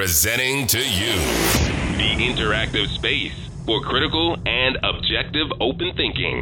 [0.00, 1.12] Presenting to you
[1.98, 3.34] the interactive space
[3.66, 6.38] for critical and objective open thinking.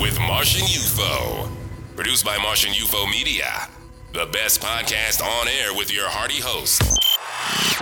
[0.00, 1.48] with Martian UFO.
[1.94, 3.68] Produced by Martian UFO Media.
[4.14, 6.82] The best podcast on air with your hearty host.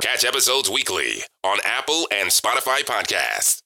[0.03, 3.63] Catch episodes weekly on Apple and Spotify podcasts.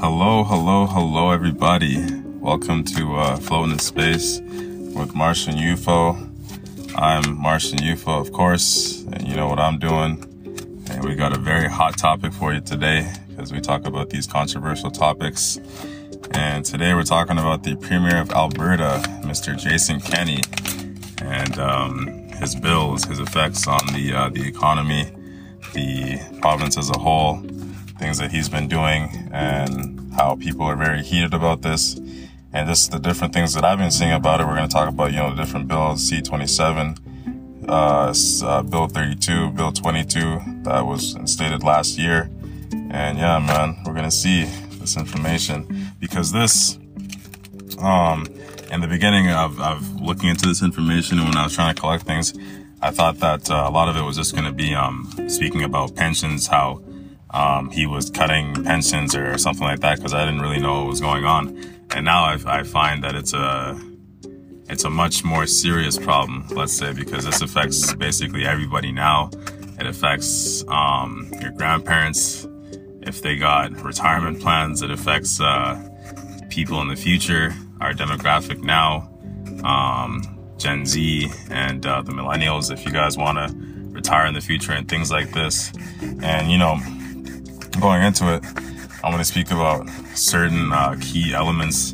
[0.00, 2.22] Hello, hello, hello, everybody.
[2.40, 6.16] Welcome to uh, Floating in Space with Martian UFO.
[6.96, 10.24] I'm Martian UFO, of course, and you know what I'm doing.
[10.90, 14.26] And we got a very hot topic for you today because we talk about these
[14.26, 15.58] controversial topics.
[16.30, 19.58] And today we're talking about the Premier of Alberta, Mr.
[19.58, 20.40] Jason Kenney,
[21.22, 22.06] and um,
[22.40, 25.10] his bills, his effects on the uh, the economy,
[25.74, 27.40] the province as a whole,
[27.98, 31.94] things that he's been doing, and how people are very heated about this.
[32.50, 34.46] And just the different things that I've been seeing about it.
[34.46, 36.98] We're going to talk about, you know, the different bills, C27,
[37.68, 38.14] uh,
[38.46, 42.30] uh, Bill 32, Bill 22, that was instated last year.
[42.90, 44.44] And yeah, man, we're to see
[44.80, 46.78] this information because this,
[47.78, 48.26] um,
[48.70, 52.04] in the beginning of, of looking into this information when I was trying to collect
[52.04, 52.34] things,
[52.80, 55.62] I thought that uh, a lot of it was just going to be um, speaking
[55.62, 56.82] about pensions, how
[57.30, 60.86] um, he was cutting pensions or something like that, because I didn't really know what
[60.88, 61.48] was going on.
[61.90, 63.80] And now I, I find that it's a
[64.70, 69.30] it's a much more serious problem, let's say, because this affects basically everybody now.
[69.80, 72.46] It affects um, your grandparents
[73.00, 74.82] if they got retirement plans.
[74.82, 75.88] It affects uh,
[76.50, 79.10] people in the future, our demographic now,
[79.64, 82.72] um, Gen Z, and uh, the millennials.
[82.72, 83.54] If you guys want to
[83.90, 85.72] retire in the future and things like this,
[86.22, 86.78] and you know,
[87.80, 88.44] going into it,
[89.04, 91.92] I'm going to speak about certain uh, key elements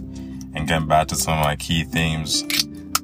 [0.54, 2.44] and getting back to some of my key themes.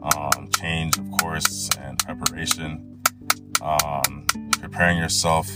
[0.03, 3.03] Um, change, of course, and preparation.
[3.61, 4.27] Um,
[4.61, 5.47] preparing yourself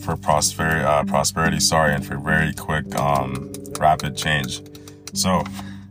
[0.00, 4.62] for prosperity, uh, prosperity, sorry, and for very quick, um, rapid change.
[5.12, 5.44] So,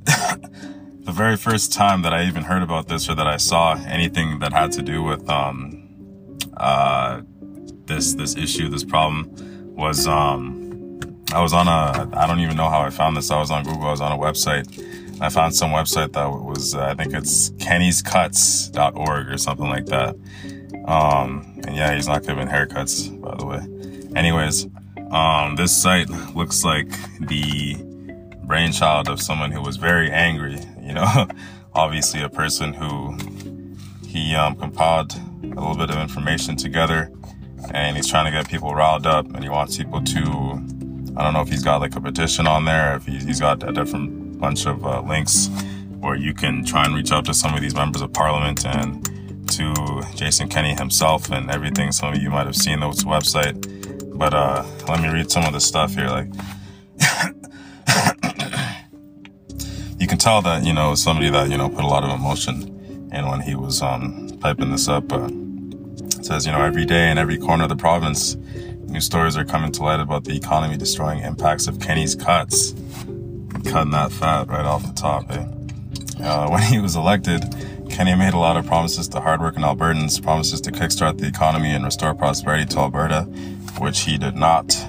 [0.09, 4.40] the very first time that I even heard about this or that I saw anything
[4.40, 7.22] that had to do with, um, uh,
[7.86, 9.31] this, this issue, this problem
[9.75, 10.59] was, um,
[11.31, 13.30] I was on a, I don't even know how I found this.
[13.30, 13.88] I was on Google.
[13.88, 14.68] I was on a website.
[15.22, 20.16] I found some website that was, uh, I think it's kennyscuts.org or something like that.
[20.86, 23.59] Um, and yeah, he's not giving haircuts, by the way.
[24.16, 24.68] Anyways,
[25.12, 26.90] um, this site looks like
[27.20, 27.76] the
[28.49, 31.27] brainchild of someone who was very angry, you know,
[31.75, 33.15] obviously a person who
[34.07, 37.11] he, um, compiled a little bit of information together
[37.71, 40.21] and he's trying to get people riled up and he wants people to,
[41.15, 43.71] I don't know if he's got like a petition on there, if he's got a
[43.71, 45.47] different bunch of uh, links
[45.99, 49.05] where you can try and reach out to some of these members of parliament and
[49.49, 51.91] to Jason Kenney himself and everything.
[51.91, 55.53] Some of you might have seen those website, but uh, let me read some of
[55.53, 56.07] the stuff here.
[56.07, 56.29] Like,
[60.29, 62.56] tell that you know somebody that you know put a lot of emotion
[63.12, 65.06] in when he was um, typing this up.
[65.12, 68.35] It says, you know, every day in every corner of the province,
[68.95, 72.73] new stories are coming to light about the economy destroying impacts of Kenney's cuts.
[73.66, 75.45] Cutting that fat right off the top, eh?
[76.23, 77.41] Uh, when he was elected,
[77.90, 81.84] Kenny made a lot of promises to hardworking Albertans, promises to kickstart the economy and
[81.84, 83.23] restore prosperity to Alberta,
[83.79, 84.79] which he did not.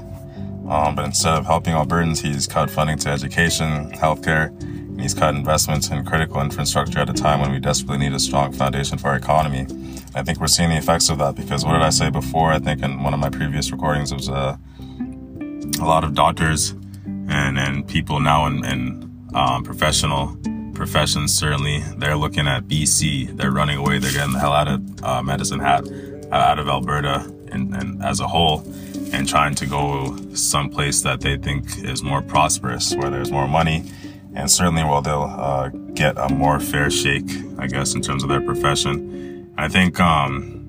[0.68, 4.52] Um, but instead of helping Albertans, he's cut funding to education, healthcare,
[5.00, 8.52] he's cut investments in critical infrastructure at a time when we desperately need a strong
[8.52, 9.66] foundation for our economy.
[10.14, 12.52] I think we're seeing the effects of that because what did I say before?
[12.52, 14.56] I think in one of my previous recordings, it was uh,
[15.80, 16.70] a lot of doctors
[17.04, 20.36] and, and people now in, in um, professional
[20.80, 23.36] professions, certainly, they're looking at BC.
[23.36, 23.98] They're running away.
[23.98, 28.02] They're getting the hell out of uh, Medicine Hat, uh, out of Alberta and, and
[28.02, 28.62] as a whole,
[29.12, 33.84] and trying to go someplace that they think is more prosperous, where there's more money,
[34.34, 38.28] and certainly where they'll uh, get a more fair shake, I guess, in terms of
[38.28, 39.52] their profession.
[39.58, 40.60] I think um,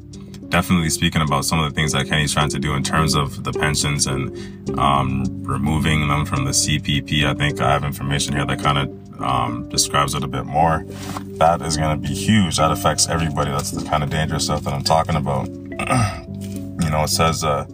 [0.50, 3.44] definitely speaking about some of the things that Kenney's trying to do in terms of
[3.44, 7.26] the pensions and um, removing them from the CPP.
[7.26, 10.84] I think I have information here that kind of um, describes it a bit more.
[11.38, 12.58] That is going to be huge.
[12.58, 13.52] That affects everybody.
[13.52, 15.48] That's the kind of dangerous stuff that I'm talking about.
[15.50, 17.66] you know, it says uh,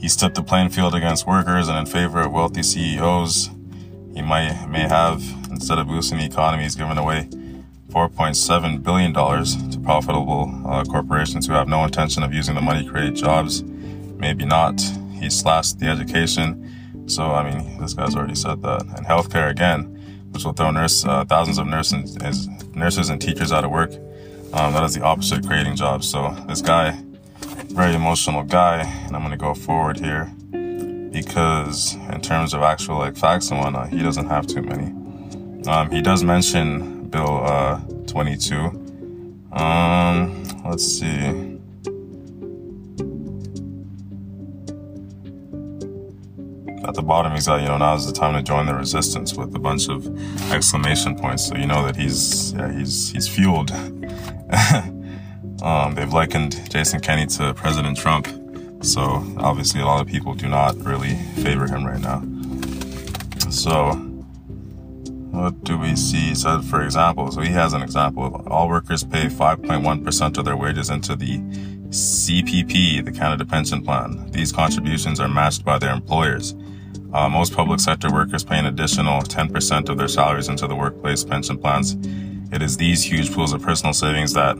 [0.00, 3.50] he's tipped the playing field against workers and in favor of wealthy CEOs.
[4.14, 7.28] He might may have, instead of boosting the economy, he's given away
[7.90, 12.90] $4.7 billion to profitable uh, corporations who have no intention of using the money to
[12.90, 13.62] create jobs.
[13.62, 14.80] Maybe not.
[15.12, 17.04] He slashed the education.
[17.06, 18.82] So, I mean, this guy's already said that.
[18.82, 19.84] And healthcare, again,
[20.30, 22.16] which will throw nurse, uh, thousands of nurses,
[22.74, 23.92] nurses and teachers out of work.
[24.54, 26.08] Um, that is the opposite, of creating jobs.
[26.08, 26.98] So, this guy,
[27.68, 30.30] very emotional guy, and I'm going to go forward here
[31.12, 34.92] because in terms of actual like facts and whatnot, he doesn't have too many.
[35.68, 38.56] Um, he does mention Bill uh, 22.
[39.52, 41.58] Um, let's see.
[46.84, 49.34] At the bottom, he's got, you know, now is the time to join the resistance
[49.34, 50.04] with a bunch of
[50.50, 51.46] exclamation points.
[51.46, 53.70] So you know that he's, yeah, he's, he's fueled.
[55.62, 58.26] um, they've likened Jason Kenney to President Trump.
[58.82, 62.20] So obviously, a lot of people do not really favor him right now.
[63.50, 63.92] So,
[65.30, 66.34] what do we see?
[66.34, 68.44] So, for example, so he has an example.
[68.48, 71.38] All workers pay 5.1% of their wages into the
[71.90, 74.30] CPP, the Canada Pension Plan.
[74.30, 76.54] These contributions are matched by their employers.
[77.12, 81.22] Uh, most public sector workers pay an additional 10% of their salaries into the workplace
[81.22, 81.96] pension plans.
[82.52, 84.56] It is these huge pools of personal savings that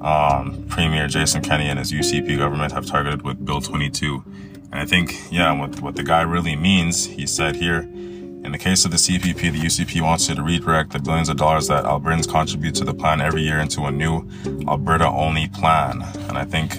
[0.00, 4.22] um, Premier Jason Kenney and his UCP government have targeted with Bill 22.
[4.70, 8.58] And I think, yeah, what, what the guy really means, he said here, in the
[8.58, 11.84] case of the CPP, the UCP wants you to redirect the billions of dollars that
[11.84, 14.28] Albertans contribute to the plan every year into a new
[14.68, 16.02] Alberta only plan.
[16.28, 16.78] And I think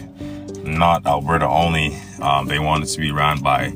[0.66, 3.70] not Alberta only, um, they want it to be run by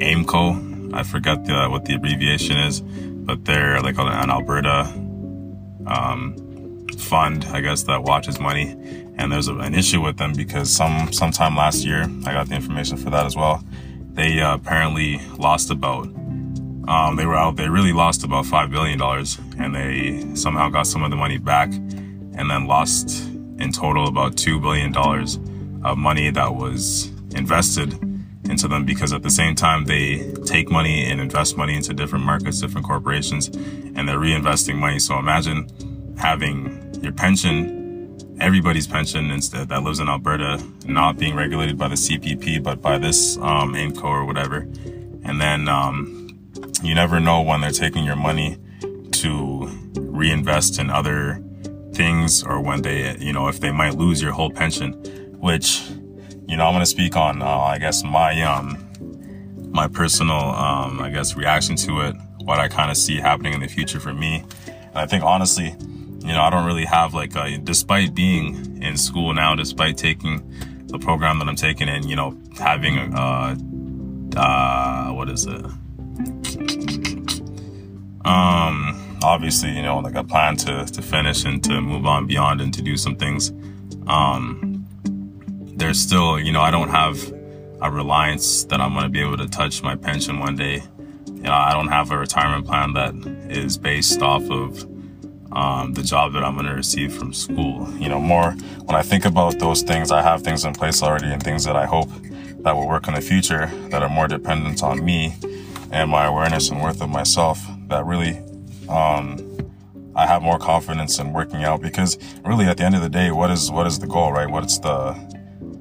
[0.00, 0.94] AIMCO.
[0.94, 4.80] I forget the, what the abbreviation is, but they're like an Alberta
[5.86, 6.34] um,
[6.98, 8.72] fund, I guess, that watches money.
[9.16, 12.54] And there's a, an issue with them because some sometime last year, I got the
[12.54, 13.62] information for that as well.
[14.12, 16.06] They uh, apparently lost about,
[16.88, 19.00] um, they were out, they really lost about $5 billion
[19.58, 23.28] and they somehow got some of the money back and then lost
[23.58, 24.96] in total about $2 billion
[25.84, 27.92] of money that was invested
[28.50, 32.24] into them because at the same time they take money and invest money into different
[32.24, 34.98] markets, different corporations, and they're reinvesting money.
[34.98, 35.68] So imagine
[36.18, 41.94] having your pension, everybody's pension instead that lives in Alberta, not being regulated by the
[41.94, 44.58] CPP, but by this um, AIMCO or whatever.
[45.24, 46.38] And then um,
[46.82, 48.58] you never know when they're taking your money
[49.12, 51.42] to reinvest in other
[51.92, 54.92] things or when they, you know, if they might lose your whole pension,
[55.40, 55.82] which,
[56.46, 58.88] you know, I'm going to speak on, uh, I guess, my, um,
[59.70, 63.60] my personal, um, I guess, reaction to it, what I kind of see happening in
[63.60, 64.44] the future for me.
[64.66, 65.74] And I think honestly,
[66.28, 70.42] you know, I don't really have like, a, despite being in school now, despite taking
[70.88, 73.56] the program that I'm taking and, you know, having, uh,
[74.36, 75.64] uh, what is it?
[78.26, 82.60] Um, obviously, you know, like a plan to, to finish and to move on beyond
[82.60, 83.50] and to do some things.
[84.06, 84.86] Um,
[85.76, 87.32] there's still, you know, I don't have
[87.80, 90.82] a reliance that I'm going to be able to touch my pension one day.
[91.26, 93.14] You know, I don't have a retirement plan that
[93.48, 94.86] is based off of
[95.52, 97.88] um, the job that I'm going to receive from school.
[97.98, 98.52] You know, more
[98.84, 101.76] when I think about those things, I have things in place already and things that
[101.76, 102.10] I hope
[102.60, 105.34] that will work in the future that are more dependent on me
[105.90, 108.38] and my awareness and worth of myself that really,
[108.88, 109.44] um,
[110.14, 113.30] I have more confidence in working out because really at the end of the day,
[113.30, 114.50] what is, what is the goal, right?
[114.50, 115.12] What's the,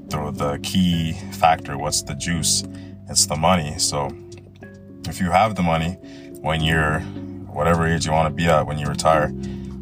[0.09, 1.77] the, the key factor?
[1.77, 2.63] What's the juice?
[3.09, 3.77] It's the money.
[3.79, 4.15] So
[5.07, 5.93] if you have the money
[6.41, 6.99] when you're
[7.49, 9.33] whatever age you want to be at when you retire,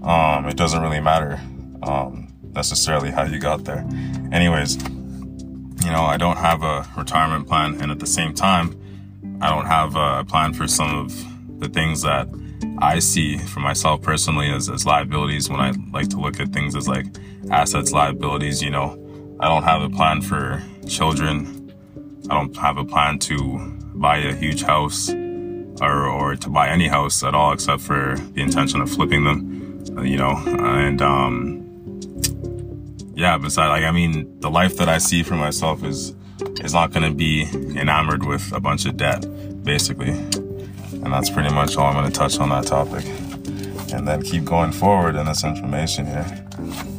[0.06, 1.40] um, it doesn't really matter
[1.84, 3.86] um, necessarily how you got there.
[4.32, 8.80] Anyways, you know, I don't have a retirement plan, and at the same time,
[9.42, 12.28] I don't have a plan for some of the things that
[12.80, 16.76] I see for myself personally as, as liabilities when I like to look at things
[16.76, 17.06] as like
[17.52, 18.62] assets, liabilities.
[18.62, 21.74] You know, I don't have a plan for children.
[22.30, 23.60] I don't have a plan to
[23.96, 28.42] buy a huge house or, or to buy any house at all except for the
[28.42, 29.55] intention of flipping them
[30.04, 32.02] you know, and um,
[33.16, 33.38] yeah.
[33.38, 36.16] Besides, like, I mean, the life that I see for myself is
[36.64, 37.44] is not going to be
[37.80, 39.26] enamored with a bunch of debt,
[39.64, 43.06] basically, and that's pretty much all I'm going to touch on that topic,
[43.94, 46.95] and then keep going forward in this information here.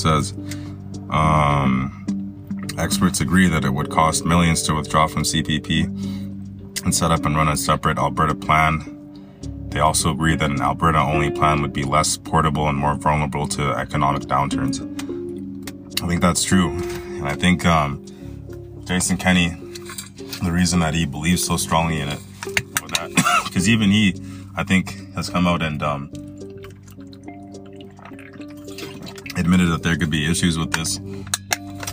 [0.00, 0.32] Says,
[1.10, 2.00] um,
[2.78, 5.84] experts agree that it would cost millions to withdraw from CPP
[6.84, 8.96] and set up and run a separate Alberta plan.
[9.68, 13.46] They also agree that an Alberta only plan would be less portable and more vulnerable
[13.48, 14.80] to economic downturns.
[16.02, 16.70] I think that's true.
[16.70, 18.04] And I think um,
[18.84, 19.50] Jason Kenney,
[20.42, 22.18] the reason that he believes so strongly in it,
[23.44, 24.20] because even he,
[24.56, 26.10] I think, has come out and um,
[29.40, 30.98] admitted that there could be issues with this,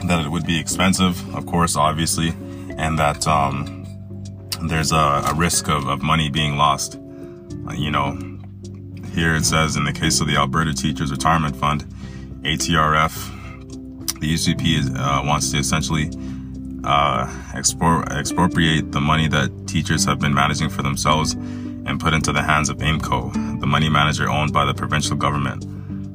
[0.06, 2.30] that it would be expensive, of course, obviously,
[2.77, 3.86] and that um,
[4.63, 7.00] there's a, a risk of, of money being lost.
[7.68, 8.18] Uh, you know,
[9.13, 11.86] here it says in the case of the Alberta Teachers Retirement Fund,
[12.44, 16.10] ATRF, the UCP is, uh, wants to essentially
[16.84, 22.32] uh, expor- expropriate the money that teachers have been managing for themselves and put into
[22.32, 25.66] the hands of AIMCO, the money manager owned by the provincial government.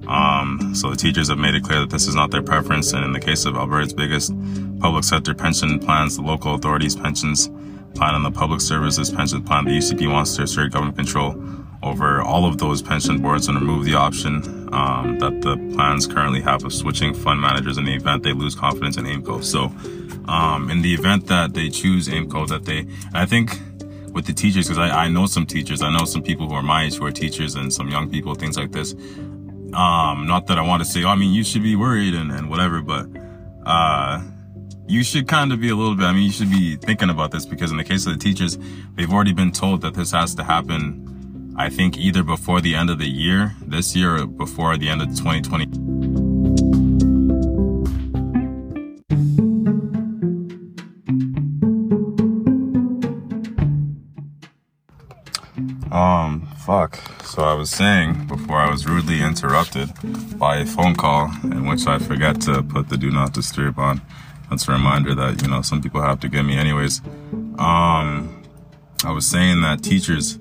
[0.08, 3.04] Um, so the teachers have made it clear that this is not their preference, and
[3.04, 4.32] in the case of Alberta's biggest
[4.80, 7.48] public sector pension plans, the local authorities' pensions
[7.94, 11.34] plan and the public services pension plan, the UCP wants to assert government control
[11.82, 16.40] over all of those pension boards and remove the option um, that the plans currently
[16.40, 19.42] have of switching fund managers in the event they lose confidence in AIMCO.
[19.44, 19.64] So,
[20.30, 23.58] um, in the event that they choose AIMCO, that they, I think
[24.12, 26.62] with the teachers, because I, I know some teachers, I know some people who are
[26.62, 28.94] my age who are teachers and some young people, things like this.
[29.74, 32.30] Um, not that I want to say, oh, I mean, you should be worried and,
[32.30, 33.06] and whatever, but,
[33.64, 34.22] uh,
[34.86, 37.30] you should kind of be a little bit, I mean, you should be thinking about
[37.30, 38.58] this because in the case of the teachers,
[38.94, 42.90] they've already been told that this has to happen, I think either before the end
[42.90, 45.92] of the year, this year, or before the end of 2020.
[55.92, 56.98] Um, fuck.
[57.32, 59.88] So I was saying before I was rudely interrupted
[60.38, 64.02] by a phone call in which I forgot to put the do not disturb on.
[64.50, 67.00] That's a reminder that, you know, some people have to get me anyways.
[67.58, 68.42] Um,
[69.02, 70.38] I was saying that teachers,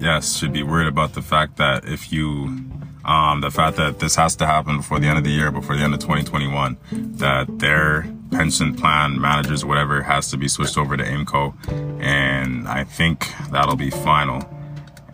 [0.00, 2.60] yes, should be worried about the fact that if you,
[3.04, 5.76] um, the fact that this has to happen before the end of the year, before
[5.76, 6.76] the end of 2021,
[7.18, 12.02] that their pension plan managers, whatever, has to be switched over to AIMCO.
[12.02, 14.55] And I think that'll be final.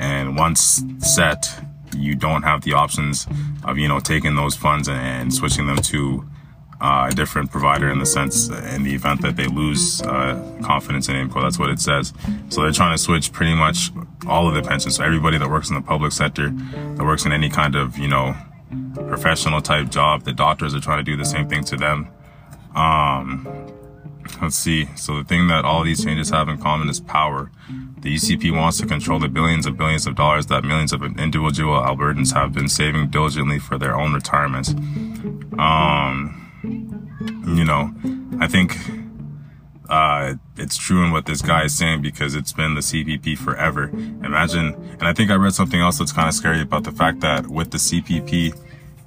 [0.03, 1.49] And once set,
[1.97, 3.29] you don't have the options
[3.63, 6.29] of, you know, taking those funds and, switching them to
[6.81, 11.09] uh, a different provider in the sense, in the event that they lose uh, confidence
[11.09, 11.41] in AIMCO.
[11.41, 12.13] That's what it says.
[12.49, 13.93] So they're trying to switch pretty much
[14.27, 14.97] all of the pensions.
[14.97, 18.09] So everybody that works in the public sector, that works in any kind of, you
[18.09, 18.35] know,
[19.07, 22.09] professional type job, the doctors are trying to do the same thing to them.
[22.75, 23.47] Um,
[24.41, 24.89] let's see.
[24.97, 27.51] So the thing that all these changes have in common is power.
[28.01, 31.75] The UCP wants to control the billions and billions of dollars that millions of individual
[31.75, 34.71] Albertans have been saving diligently for their own retirements.
[35.59, 36.39] Um,
[37.47, 37.93] you know,
[38.41, 38.77] I think
[39.89, 43.85] uh, it's true in what this guy is saying because it's been the CPP forever.
[43.85, 47.21] Imagine, and I think I read something else that's kind of scary about the fact
[47.21, 48.59] that with the CPP,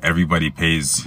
[0.04, 1.04] everybody pays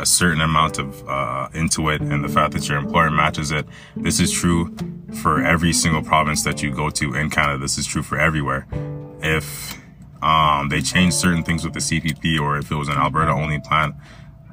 [0.00, 3.66] a certain amount of uh, into it and the fact that your employer matches it.
[3.96, 4.74] This is true
[5.22, 7.58] for every single province that you go to in Canada.
[7.58, 8.66] This is true for everywhere.
[9.22, 9.78] If
[10.22, 13.60] um, they change certain things with the CPP or if it was an Alberta only
[13.60, 13.94] plan,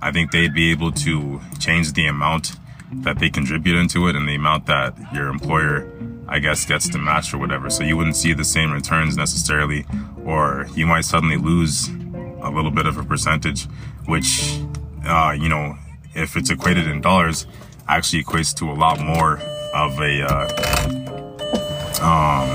[0.01, 2.56] I think they'd be able to change the amount
[2.92, 5.89] that they contribute into it and the amount that your employer,
[6.27, 7.70] I guess, gets to match or whatever.
[7.70, 9.86] So you wouldn't see the same returns necessarily,
[10.25, 11.89] or you might suddenly lose
[12.42, 13.66] a little bit of a percentage,
[14.06, 14.60] which
[15.08, 15.78] uh, you know,
[16.14, 17.48] if it's equated in dollars,
[17.88, 19.40] actually equates to a lot more
[19.74, 20.48] of a, uh,
[22.02, 22.50] um,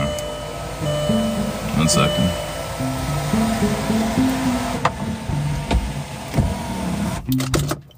[1.78, 2.30] one second.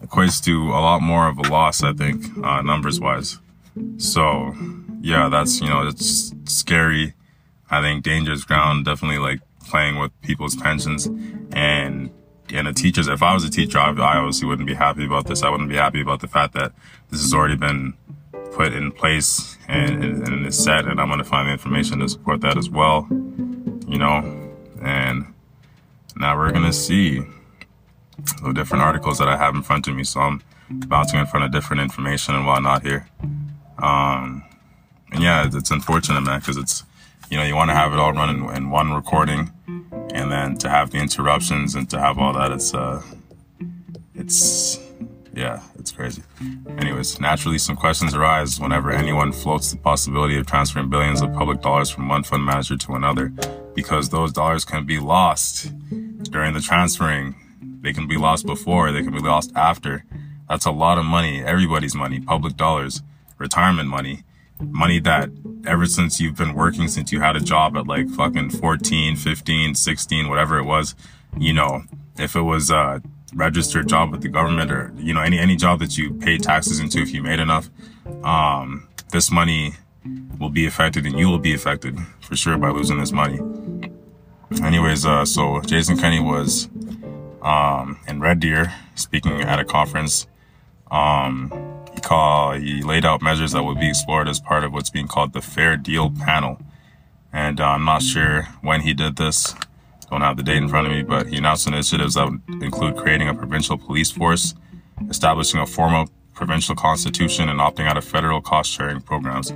[0.06, 3.38] Equates to a lot more of a loss, I think, uh, numbers wise.
[3.96, 4.54] So,
[5.00, 7.14] yeah, that's, you know, it's scary.
[7.70, 11.08] I think dangerous ground, definitely like playing with people's pensions
[11.52, 12.10] and
[12.54, 15.26] and the teachers, if I was a teacher, I, I obviously wouldn't be happy about
[15.26, 15.42] this.
[15.42, 16.72] I wouldn't be happy about the fact that
[17.10, 17.94] this has already been
[18.52, 21.98] put in place and, and, and it's set, and I'm going to find the information
[22.00, 25.26] to support that as well, you know, and
[26.16, 27.22] now we're going to see
[28.42, 30.04] the different articles that I have in front of me.
[30.04, 33.08] So I'm bouncing in front of different information and whatnot here.
[33.78, 34.44] Um,
[35.10, 36.84] and yeah, it's, it's unfortunate, man, because it's,
[37.30, 39.50] you know, you want to have it all run in, in one recording
[40.12, 43.02] and then to have the interruptions and to have all that, it's uh,
[44.14, 44.78] it's
[45.34, 46.22] yeah, it's crazy.
[46.78, 51.60] Anyways, naturally, some questions arise whenever anyone floats the possibility of transferring billions of public
[51.60, 53.32] dollars from one fund manager to another,
[53.74, 55.72] because those dollars can be lost
[56.30, 57.34] during the transferring
[57.84, 60.04] They can be lost before, they can be lost after.
[60.48, 63.02] That's a lot of money, everybody's money, public dollars,
[63.36, 64.24] retirement money,
[64.60, 65.30] money that
[65.66, 69.74] ever since you've been working, since you had a job at like fucking 14, 15,
[69.74, 70.94] 16, whatever it was,
[71.38, 71.82] you know,
[72.18, 73.02] if it was a
[73.34, 76.80] registered job with the government or, you know, any, any job that you paid taxes
[76.80, 77.68] into, if you made enough,
[78.22, 79.74] um, this money
[80.38, 83.40] will be affected and you will be affected for sure by losing this money.
[84.62, 86.68] Anyways, uh, so Jason Kenney was,
[87.42, 90.26] um, in Red Deer speaking at a conference.
[90.90, 91.73] Um,
[92.04, 95.32] call, he laid out measures that would be explored as part of what's being called
[95.32, 96.60] the Fair Deal Panel.
[97.32, 99.54] And uh, I'm not sure when he did this.
[100.10, 102.96] Don't have the date in front of me, but he announced initiatives that would include
[102.96, 104.54] creating a provincial police force,
[105.10, 109.52] establishing a formal provincial constitution, and opting out of federal cost sharing programs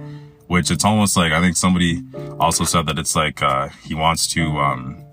[0.48, 2.02] which it's almost like I think somebody
[2.40, 5.04] also said that it's like uh, he wants to, um,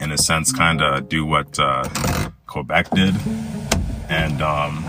[0.00, 1.88] in a sense, kind of do what uh,
[2.46, 3.14] Quebec did,
[4.08, 4.84] and um,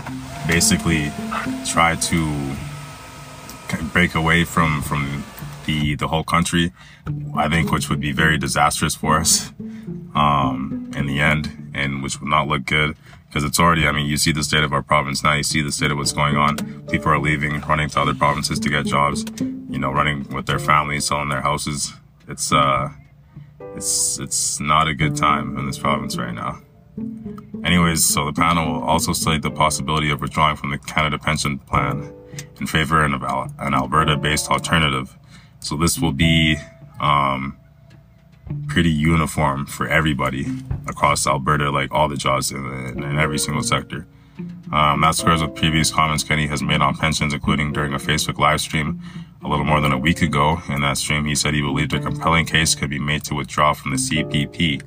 [0.46, 1.12] basically
[1.66, 2.56] try to
[3.92, 5.24] break away from from
[5.66, 6.72] the the whole country.
[7.36, 9.52] I think which would be very disastrous for us
[10.14, 12.96] um, in the end, and which would not look good
[13.30, 15.62] because it's already, I mean, you see the state of our province now, you see
[15.62, 16.56] the state of what's going on.
[16.88, 20.58] People are leaving, running to other provinces to get jobs, you know, running with their
[20.58, 21.92] families, selling their houses.
[22.26, 22.90] It's, uh,
[23.76, 26.58] it's, it's not a good time in this province right now.
[27.64, 31.58] Anyways, so the panel will also study the possibility of withdrawing from the Canada Pension
[31.58, 32.12] Plan
[32.60, 33.22] in favor of
[33.58, 35.16] an Alberta-based alternative.
[35.60, 36.56] So this will be,
[37.00, 37.56] um,
[38.66, 40.46] pretty uniform for everybody
[40.88, 42.64] across Alberta, like all the jobs in,
[43.02, 44.06] in every single sector.
[44.72, 48.38] Um, that squares with previous comments Kenney has made on pensions, including during a Facebook
[48.38, 49.00] live stream
[49.44, 50.60] a little more than a week ago.
[50.68, 53.72] In that stream, he said he believed a compelling case could be made to withdraw
[53.72, 54.82] from the CPP.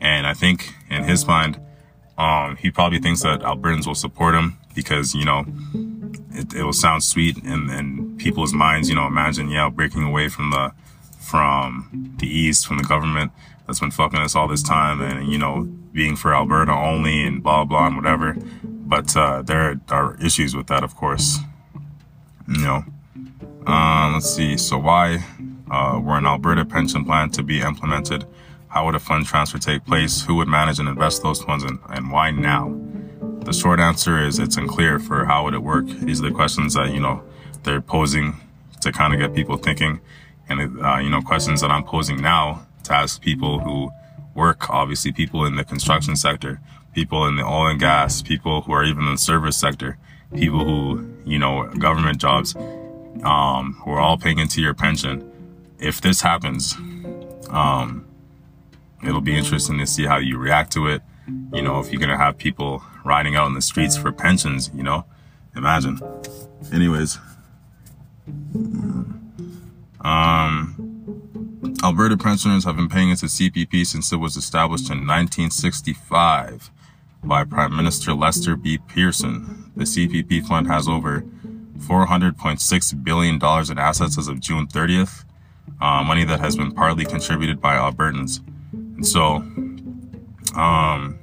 [0.00, 1.60] And I think in his mind,
[2.18, 5.44] um, he probably thinks that Albertans will support him because, you know,
[6.32, 10.28] it, it will sound sweet in, in people's minds, you know, imagine, yeah, breaking away
[10.28, 10.72] from the
[11.20, 13.32] from the East, from the government
[13.66, 17.42] that's been fucking us all this time and, you know, being for Alberta only and
[17.42, 18.36] blah, blah, and whatever.
[18.62, 21.38] But, uh, there are issues with that, of course.
[22.46, 22.84] You know,
[23.66, 24.56] uh, let's see.
[24.56, 25.24] So why,
[25.68, 28.24] uh, were an Alberta pension plan to be implemented?
[28.76, 30.20] How would a fund transfer take place?
[30.20, 32.78] Who would manage and invest those funds and, and why now?
[33.40, 35.86] The short answer is it's unclear for how would it work.
[35.86, 37.22] These are the questions that, you know,
[37.62, 38.38] they're posing
[38.82, 40.00] to kind of get people thinking
[40.50, 43.90] and uh, you know questions that I'm posing now to ask people who
[44.34, 46.60] work, obviously people in the construction sector,
[46.92, 49.96] people in the oil and gas, people who are even in the service sector,
[50.34, 52.54] people who you know government jobs,
[53.24, 55.32] um, who are all paying into your pension.
[55.78, 56.74] If this happens,
[57.48, 58.06] um,
[59.06, 61.02] it'll be interesting to see how you react to it.
[61.52, 64.82] You know, if you're gonna have people riding out in the streets for pensions, you
[64.82, 65.04] know,
[65.54, 66.00] imagine.
[66.72, 67.18] Anyways.
[70.00, 70.86] Um,
[71.82, 76.70] Alberta pensioners have been paying into CPP since it was established in 1965
[77.24, 78.78] by Prime Minister Lester B.
[78.78, 79.72] Pearson.
[79.76, 81.24] The CPP fund has over
[81.78, 85.24] $400.6 billion in assets as of June 30th,
[85.80, 88.40] uh, money that has been partly contributed by Albertans.
[88.96, 89.36] And so,
[90.56, 91.18] um,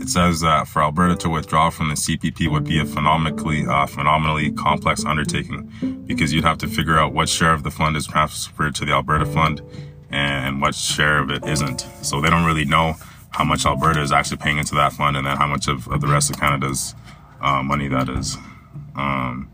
[0.00, 3.86] it says that for Alberta to withdraw from the CPP would be a phenomenally, uh,
[3.86, 8.06] phenomenally complex undertaking because you'd have to figure out what share of the fund is
[8.06, 9.62] transferred to the Alberta fund
[10.10, 11.86] and what share of it isn't.
[12.02, 12.94] So they don't really know
[13.30, 16.00] how much Alberta is actually paying into that fund and then how much of, of
[16.00, 16.94] the rest of Canada's
[17.40, 18.36] uh, money that is.
[18.96, 19.48] Um,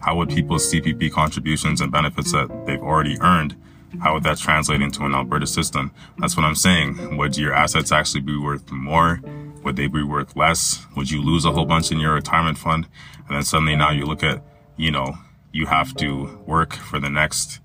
[0.00, 3.56] how would people's CPP contributions and benefits that they've already earned,
[3.98, 5.90] how would that translate into an Alberta system?
[6.18, 7.16] That's what I'm saying.
[7.16, 9.20] Would your assets actually be worth more?
[9.64, 10.86] Would they be worth less?
[10.96, 12.86] Would you lose a whole bunch in your retirement fund?
[13.26, 14.42] And then suddenly now you look at,
[14.76, 15.18] you know,
[15.52, 17.60] you have to work for the next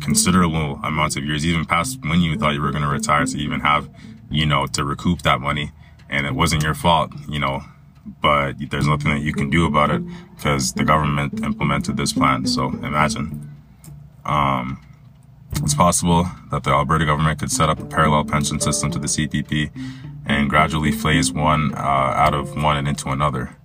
[0.00, 3.36] considerable amounts of years, even past when you thought you were going to retire to
[3.36, 3.88] even have,
[4.30, 5.70] you know, to recoup that money.
[6.08, 7.62] And it wasn't your fault, you know,
[8.20, 10.02] but there's nothing that you can do about it
[10.34, 12.46] because the government implemented this plan.
[12.46, 13.50] So imagine.
[14.24, 14.80] Um,
[15.56, 19.06] it's possible that the Alberta government could set up a parallel pension system to the
[19.06, 19.70] CPP
[20.26, 23.56] and gradually phase one uh, out of one and into another.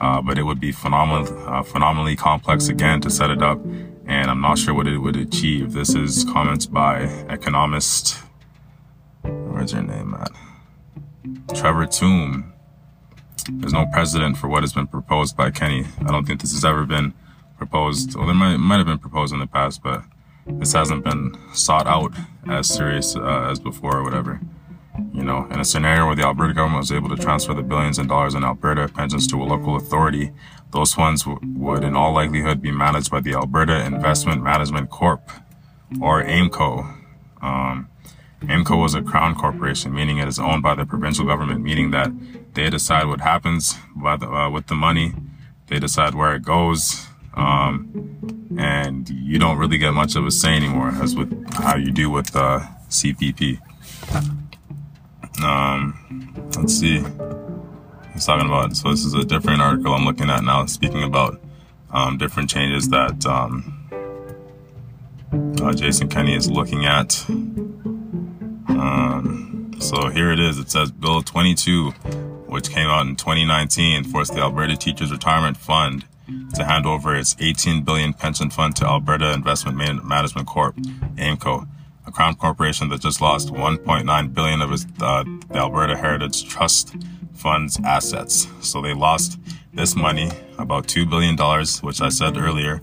[0.00, 3.62] Uh, but it would be phenomenal, uh, phenomenally complex again to set it up,
[4.06, 5.74] and I'm not sure what it would achieve.
[5.74, 8.18] This is comments by economist.
[9.22, 10.30] Where's your name at?
[11.54, 12.50] Trevor Tombe.
[13.50, 15.84] There's no precedent for what has been proposed by Kenney.
[16.00, 17.12] I don't think this has ever been
[17.58, 18.16] proposed.
[18.16, 20.02] Well, there might might have been proposed in the past, but
[20.58, 22.12] this hasn't been sought out
[22.48, 24.40] as serious uh, as before or whatever.
[25.14, 27.98] You know, in a scenario where the Alberta government was able to transfer the billions
[27.98, 30.32] in dollars in Alberta pensions to a local authority,
[30.72, 35.30] those funds would in all likelihood be managed by the Alberta Investment Management Corp,
[36.00, 36.96] or AIMCO.
[37.42, 37.88] Um,
[38.42, 42.10] AIMCO was a crown corporation, meaning it is owned by the provincial government, meaning that
[42.54, 45.12] they decide what happens the, uh, with the money,
[45.66, 50.56] they decide where it goes, um, and you don't really get much of a say
[50.56, 53.60] anymore, as with how you do with uh, CPP.
[55.42, 57.02] Um, let's see.
[58.12, 58.76] He's talking about.
[58.76, 61.40] So this is a different article I'm looking at now, speaking about
[61.90, 63.88] um, different changes that um,
[65.62, 67.24] uh, Jason Kenney is looking at.
[68.68, 70.58] Um, so here it is.
[70.58, 71.90] It says Bill 22,
[72.48, 76.04] which came out in 2019, forced the Alberta Teachers Retirement Fund
[76.54, 80.76] to hand over its 18 billion pension fund to Alberta Investment Management Corp,
[81.16, 81.66] AIMCO,
[82.06, 86.94] a crown corporation that just lost 1.9 billion of its uh, the Alberta Heritage Trust
[87.34, 88.48] Fund's assets.
[88.60, 89.38] So they lost
[89.72, 92.80] this money, about two billion dollars, which I said earlier,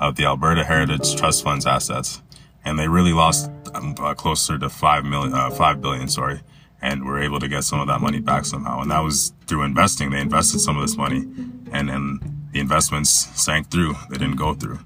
[0.00, 2.22] of the Alberta Heritage Trust Fund's assets,
[2.64, 6.40] and they really lost um, uh, closer to five million, uh, five billion, sorry,
[6.80, 8.80] and were able to get some of that money back somehow.
[8.80, 10.10] And that was through investing.
[10.10, 11.24] They invested some of this money,
[11.72, 12.20] and then
[12.52, 13.94] the investments sank through.
[14.10, 14.78] They didn't go through,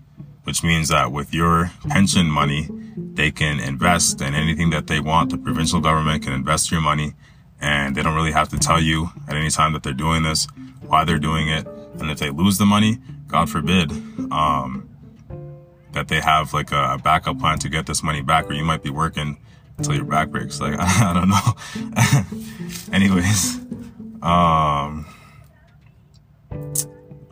[0.44, 5.30] which means that with your pension money, they can invest in anything that they want.
[5.30, 7.14] The provincial government can invest your money,
[7.60, 10.46] and they don't really have to tell you at any time that they're doing this,
[10.86, 11.66] why they're doing it,
[12.00, 12.98] and if they lose the money,
[13.28, 13.90] God forbid.
[14.30, 14.88] Um,
[15.96, 18.82] that they have like a, backup plan to get this money back, or you might
[18.82, 19.38] be working
[19.78, 20.60] until your back breaks.
[20.60, 22.92] Like I, don't know.
[22.92, 23.56] Anyways,
[24.22, 25.06] um,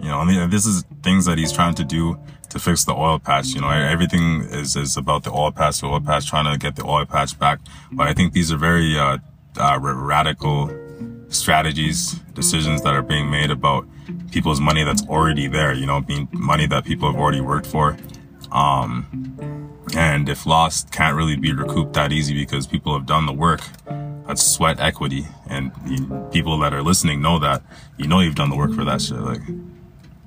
[0.05, 2.19] you know, mean, this is things that he's trying to do
[2.51, 3.49] to fix the oil patch.
[3.55, 6.77] You know, everything is is about the oil patch, the oil patch, trying to get
[6.77, 7.61] the oil patch back.
[7.91, 9.17] But I think these are very uh,
[9.59, 10.71] uh, radical
[11.29, 13.87] strategies, decisions that are being made about
[14.31, 15.73] people's money that's already there.
[15.73, 17.97] You know, being money that people have already worked for.
[18.53, 23.33] Um, and if lost, can't really be recouped that easy because people have done the
[23.33, 23.63] work.
[24.27, 25.27] That's sweat equity.
[25.49, 25.73] And
[26.31, 27.63] people that are listening know that.
[27.97, 29.19] You know you've done the work for that shit.
[29.19, 29.43] Like,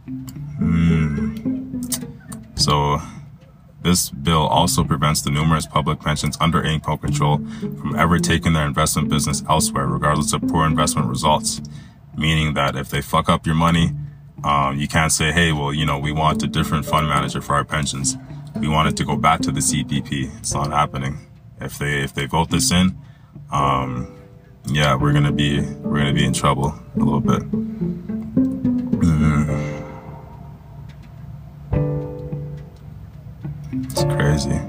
[0.08, 1.82] hmm.
[2.56, 3.00] So,
[3.82, 8.66] this bill also prevents the numerous public pensions under AIMCO control from ever taking their
[8.66, 11.62] investment business elsewhere, regardless of poor investment results.
[12.18, 13.92] Meaning that if they fuck up your money,
[14.44, 17.56] um, you can't say, hey, well, you know, we want a different fund manager for
[17.56, 18.18] our pensions.
[18.60, 20.38] We want it to go back to the CPP.
[20.40, 21.20] It's not happening.
[21.62, 22.98] If they if they vote this in,
[23.52, 24.16] um,
[24.66, 28.17] yeah, we're gonna be we're gonna be in trouble a little bit.
[34.38, 34.62] Crazy.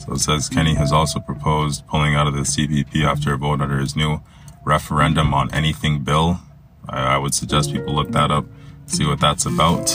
[0.00, 3.62] So it says Kenney has also proposed pulling out of the CPP after a vote
[3.62, 4.20] under his new
[4.64, 6.40] referendum on anything bill.
[6.86, 8.44] I, I would suggest people look that up
[8.84, 9.90] see what that's about.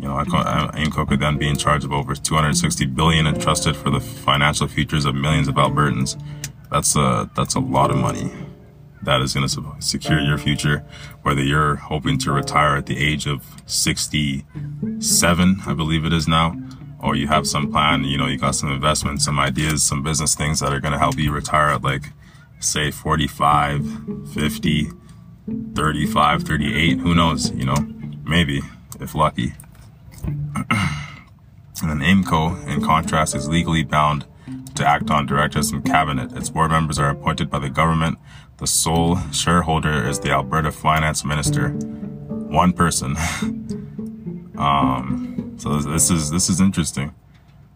[0.00, 4.00] You know, AIMCO could then be in charge of over 260 billion entrusted for the
[4.00, 6.20] financial futures of millions of Albertans.
[6.72, 8.32] That's a that's a lot of money.
[9.02, 10.84] That is going to secure your future,
[11.22, 16.56] whether you're hoping to retire at the age of 67, I believe it is now,
[17.02, 18.04] or you have some plan.
[18.04, 20.98] You know, you got some investments, some ideas, some business things that are going to
[20.98, 22.10] help you retire at like,
[22.60, 24.92] say, 45, 50
[25.74, 27.74] 35, 38, who knows, you know,
[28.24, 28.62] maybe,
[29.00, 29.54] if lucky.
[30.24, 30.70] and
[31.80, 34.24] then AIMCO, in contrast, is legally bound
[34.76, 36.32] to act on directives from cabinet.
[36.32, 38.18] Its board members are appointed by the government.
[38.58, 41.70] The sole shareholder is the Alberta finance minister.
[41.70, 43.16] One person.
[44.56, 45.31] um,
[45.62, 47.14] so this is, this is interesting.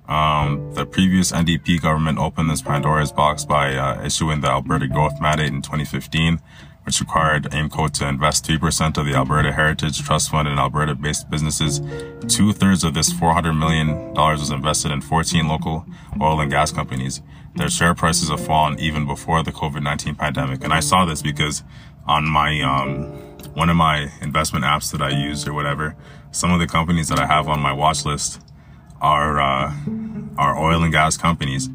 [0.08, 5.20] Um, the previous NDP government opened this Pandora's box by uh, issuing the Alberta Growth
[5.20, 6.40] Mandate in 2015,
[6.82, 11.80] which required AIMCO to invest 3% of the Alberta Heritage Trust Fund in Alberta-based businesses.
[12.26, 15.86] Two-thirds of this $400 million was invested in 14 local
[16.20, 17.22] oil and gas companies.
[17.54, 20.64] Their share prices have fallen even before the COVID-19 pandemic.
[20.64, 21.62] And I saw this because
[22.04, 25.96] on my, um, one of my investment apps that I use or whatever,
[26.30, 28.40] some of the companies that I have on my watch list
[29.00, 29.72] are, uh,
[30.36, 31.68] are oil and gas companies.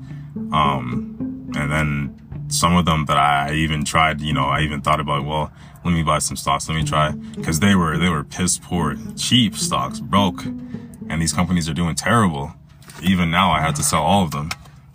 [0.54, 5.00] Um, and then some of them that I even tried, you know, I even thought
[5.00, 5.52] about, well,
[5.84, 6.70] let me buy some stocks.
[6.70, 7.14] Let me try.
[7.44, 10.44] Cause they were, they were piss poor, cheap stocks, broke.
[10.46, 12.54] And these companies are doing terrible.
[13.02, 14.50] Even now I had to sell all of them.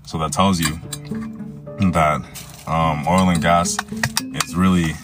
[0.06, 0.78] So that tells you
[1.90, 2.24] that,
[2.68, 3.76] um, oil and gas
[4.44, 4.94] is really,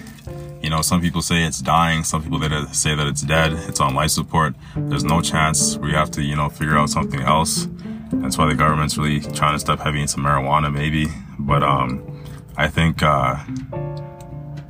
[0.63, 2.05] you know, some people say it's dying.
[2.05, 3.53] Some people that say that it's dead.
[3.69, 4.55] It's on life support.
[4.77, 5.77] There's no chance.
[5.77, 7.69] We have to, you know, figure out something else.
[8.13, 11.09] That's why the government's really trying to step heavy into marijuana, maybe.
[11.39, 12.25] But, um,
[12.57, 13.37] I think, uh,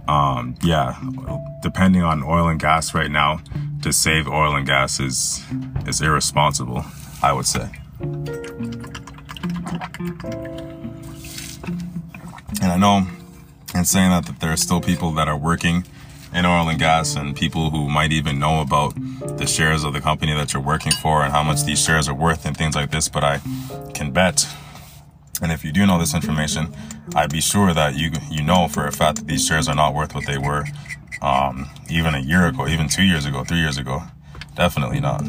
[0.09, 0.99] um, yeah,
[1.63, 3.41] depending on oil and gas right now,
[3.83, 5.43] to save oil and gas is
[5.87, 6.85] is irresponsible.
[7.23, 7.71] I would say.
[12.61, 13.07] And I know
[13.75, 15.85] in saying that, that there are still people that are working
[16.35, 18.95] in oil and gas and people who might even know about
[19.37, 22.15] the shares of the company that you're working for and how much these shares are
[22.15, 23.09] worth and things like this.
[23.09, 23.41] But I
[23.95, 24.49] can bet,
[25.43, 26.75] and if you do know this information,
[27.15, 29.95] I'd be sure that you you know for a fact that these shares are not
[29.95, 30.65] worth what they were
[31.21, 34.03] um, even a year ago, even two years ago, three years ago.
[34.55, 35.23] Definitely not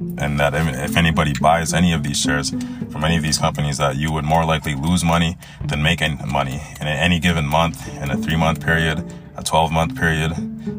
[0.00, 3.96] and that if anybody buys any of these shares from any of these companies, that
[3.96, 6.60] you would more likely lose money than make any money.
[6.80, 9.04] And in any given month, in a three month period,
[9.36, 10.32] a 12 month period,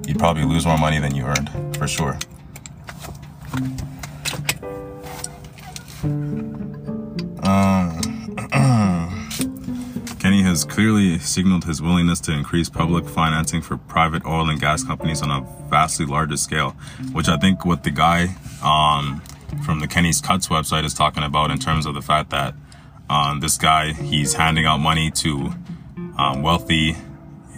[0.07, 2.17] you'd probably lose more money than you earned, for sure.
[7.43, 8.35] Um,
[10.49, 15.21] has clearly signaled his willingness to increase public financing for private oil and gas companies
[15.21, 16.71] on a vastly larger scale,
[17.11, 19.21] which I think what the guy um,
[19.63, 22.55] from the Kenney's Cuts website is talking about in terms of the fact that
[23.11, 25.51] um, this guy, he's handing out money to
[26.17, 26.95] um, wealthy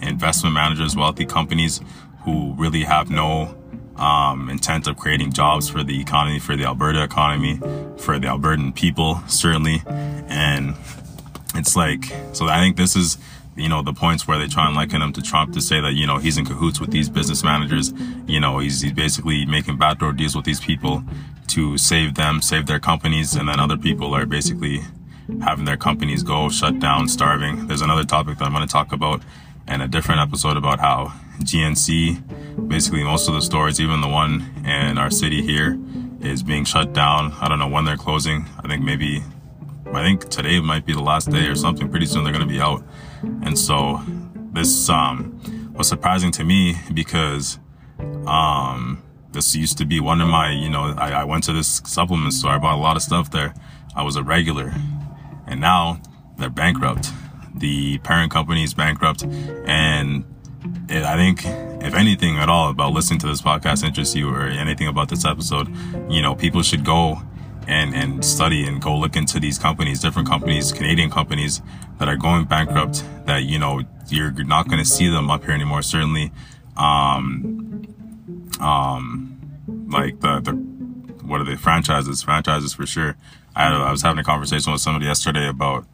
[0.02, 1.80] investment managers, wealthy companies
[2.24, 3.56] who really have no
[3.96, 7.58] um, intent of creating jobs for the economy, for the Alberta economy,
[7.98, 9.82] for the Albertan people, certainly.
[9.86, 10.76] And
[11.54, 13.18] it's like, so I think this is
[13.56, 15.92] you know, the points where they try and liken him to Trump to say that,
[15.92, 17.92] you know, he's in cahoots with these business managers.
[18.26, 21.04] You know, he's, he's basically making backdoor deals with these people
[21.48, 23.34] to save them, save their companies.
[23.34, 24.80] And then other people are basically
[25.42, 27.66] having their companies go shut down, starving.
[27.66, 29.22] There's another topic that I'm going to talk about
[29.68, 34.50] in a different episode about how GNC, basically most of the stores, even the one
[34.64, 35.78] in our city here,
[36.22, 37.32] is being shut down.
[37.40, 38.46] I don't know when they're closing.
[38.58, 39.22] I think maybe,
[39.94, 41.88] I think today might be the last day or something.
[41.88, 42.82] Pretty soon they're going to be out.
[43.42, 44.00] And so
[44.52, 47.58] this um, was surprising to me because
[48.26, 49.02] um,
[49.32, 52.32] this used to be one of my, you know, I, I went to this supplement
[52.34, 52.52] store.
[52.52, 53.54] I bought a lot of stuff there.
[53.94, 54.72] I was a regular.
[55.46, 56.00] And now
[56.38, 57.10] they're bankrupt.
[57.54, 59.24] The parent company is bankrupt.
[59.24, 60.24] And
[60.88, 61.42] it, I think
[61.84, 65.24] if anything at all about listening to this podcast interests you or anything about this
[65.24, 65.68] episode,
[66.10, 67.20] you know, people should go
[67.68, 71.62] and, and study and go look into these companies, different companies, Canadian companies
[71.98, 75.54] that are going bankrupt that, you know, you're not going to see them up here
[75.54, 75.82] anymore.
[75.82, 76.32] Certainly,
[76.76, 77.82] um,
[78.60, 79.40] um,
[79.88, 80.52] like the, the,
[81.26, 81.56] what are they?
[81.56, 83.16] Franchises, franchises for sure.
[83.54, 85.86] I I was having a conversation with somebody yesterday about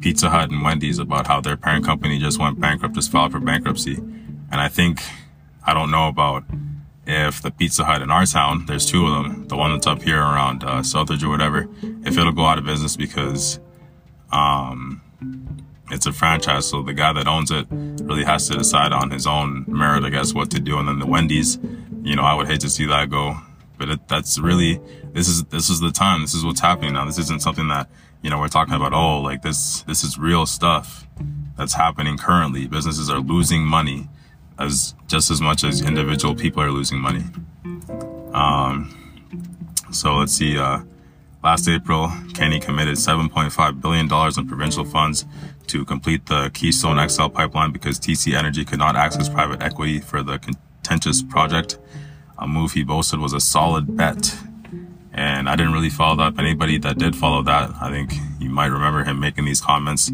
[0.00, 3.40] Pizza Hut and Wendy's about how their parent company just went bankrupt, just filed for
[3.40, 3.96] bankruptcy.
[3.96, 5.02] And I think,
[5.66, 6.44] I don't know about
[7.06, 10.02] if the Pizza Hut in our town, there's two of them, the one that's up
[10.02, 11.68] here around uh, Southridge or whatever,
[12.04, 13.60] if it'll go out of business because
[14.32, 15.00] um,
[15.90, 19.26] it's a franchise, so the guy that owns it really has to decide on his
[19.26, 20.78] own merit, I guess, what to do.
[20.78, 21.58] And then the Wendy's,
[22.02, 23.36] you know, I would hate to see that go,
[23.78, 24.80] but it, that's really
[25.12, 26.22] this is this is the time.
[26.22, 27.04] This is what's happening now.
[27.04, 27.88] This isn't something that
[28.22, 28.92] you know we're talking about.
[28.92, 31.06] Oh, like this this is real stuff
[31.56, 32.66] that's happening currently.
[32.66, 34.08] Businesses are losing money
[34.58, 37.24] as just as much as individual people are losing money.
[38.32, 38.94] Um,
[39.92, 40.58] so let's see.
[40.58, 40.80] Uh,
[41.42, 45.24] last April, Kenney committed 7.5 billion dollars in provincial funds
[45.68, 50.22] to complete the Keystone XL pipeline because TC Energy could not access private equity for
[50.22, 51.78] the contentious project.
[52.38, 54.36] A move he boasted was a solid bet.
[55.12, 56.34] And I didn't really follow that.
[56.34, 60.12] But Anybody that did follow that, I think you might remember him making these comments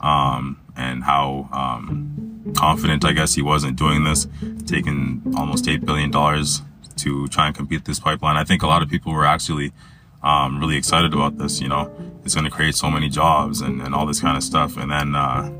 [0.00, 4.26] um, and how um, confident, I guess, he wasn't doing this,
[4.66, 8.36] taking almost $8 billion to try and compete this pipeline.
[8.36, 9.72] I think a lot of people were actually
[10.22, 11.60] um, really excited about this.
[11.60, 11.90] You know,
[12.24, 14.76] it's going to create so many jobs and, and all this kind of stuff.
[14.76, 15.52] And then uh,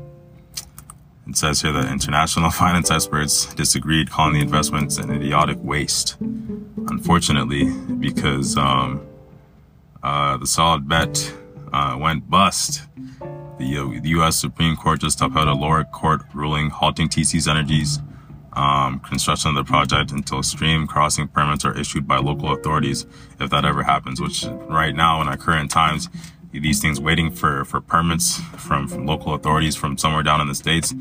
[1.27, 6.17] it says here that international finance experts disagreed, calling the investments an idiotic waste.
[6.19, 9.05] Unfortunately, because um,
[10.03, 11.33] uh, the solid bet
[11.71, 12.81] uh, went bust
[13.59, 14.37] the, uh, the U.S.
[14.37, 17.99] Supreme Court just upheld a lower court ruling halting TC's Energy's
[18.53, 23.05] um, construction of the project until stream crossing permits are issued by local authorities,
[23.39, 24.19] if that ever happens.
[24.19, 26.09] Which right now, in our current times,
[26.51, 30.55] these things waiting for for permits from, from local authorities from somewhere down in the
[30.55, 30.93] states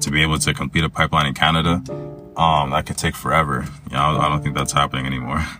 [0.00, 1.82] to be able to complete a pipeline in Canada,
[2.36, 3.66] um, that could take forever.
[3.90, 5.44] You know, I don't think that's happening anymore.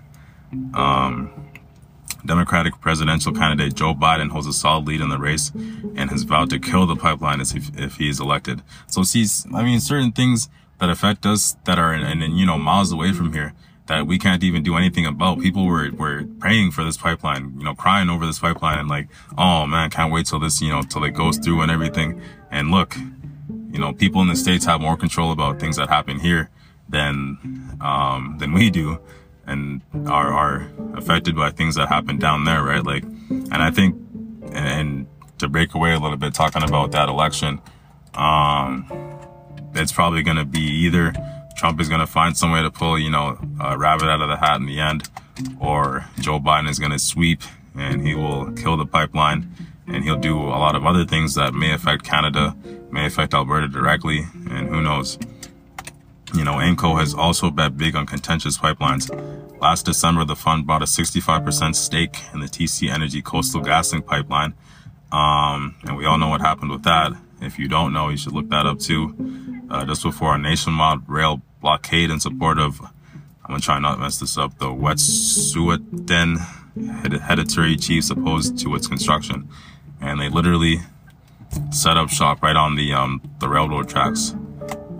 [0.73, 1.48] Um,
[2.29, 5.51] Democratic presidential candidate Joe Biden holds a solid lead in the race
[5.97, 8.63] and has vowed to kill the pipeline if, if he is elected.
[8.87, 12.93] So see, I mean, certain things that affect us that are, and you know, miles
[12.93, 13.55] away from here
[13.87, 15.41] that we can't even do anything about.
[15.41, 19.09] People were, were praying for this pipeline, you know, crying over this pipeline and like,
[19.39, 22.21] oh man, can't wait till this, you know, till it goes through and everything.
[22.51, 22.95] And look,
[23.73, 26.51] you know, people in the States have more control about things that happen here
[26.91, 29.01] than, um, than we do
[29.49, 32.85] and are, are affected by things that happen down there, right?
[32.85, 33.97] Like, and I think,
[34.53, 35.07] and
[35.39, 37.61] to break away a little bit, talking about that election,
[38.15, 38.87] um,
[39.75, 41.13] it's probably going to be either
[41.57, 44.29] Trump is going to find some way to pull, you know, a rabbit out of
[44.29, 45.09] the hat in the end,
[45.61, 47.43] or Joe Biden is going to sweep
[47.75, 49.53] and he will kill the pipeline
[49.87, 52.55] and he'll do a lot of other things that may affect Canada,
[52.91, 55.19] may affect Alberta directly, and who knows.
[56.35, 59.09] You know, AIMCO has also bet big on contentious pipelines.
[59.61, 64.55] Last December, the fund bought a 65% stake in the TC Energy Coastal GasLink pipeline.
[65.11, 67.13] Um, and we all know what happened with that.
[67.41, 69.15] If you don't know, you should look that up too.
[69.71, 74.01] Uh, just before a nationwide rail blockade in support of, I'm gonna try not to
[74.01, 76.39] mess this up, the Wet'suwet'en
[77.03, 79.49] hereditary chiefs opposed to its construction
[80.01, 80.81] and they literally
[81.71, 84.35] set up shop right on the um, the railroad tracks.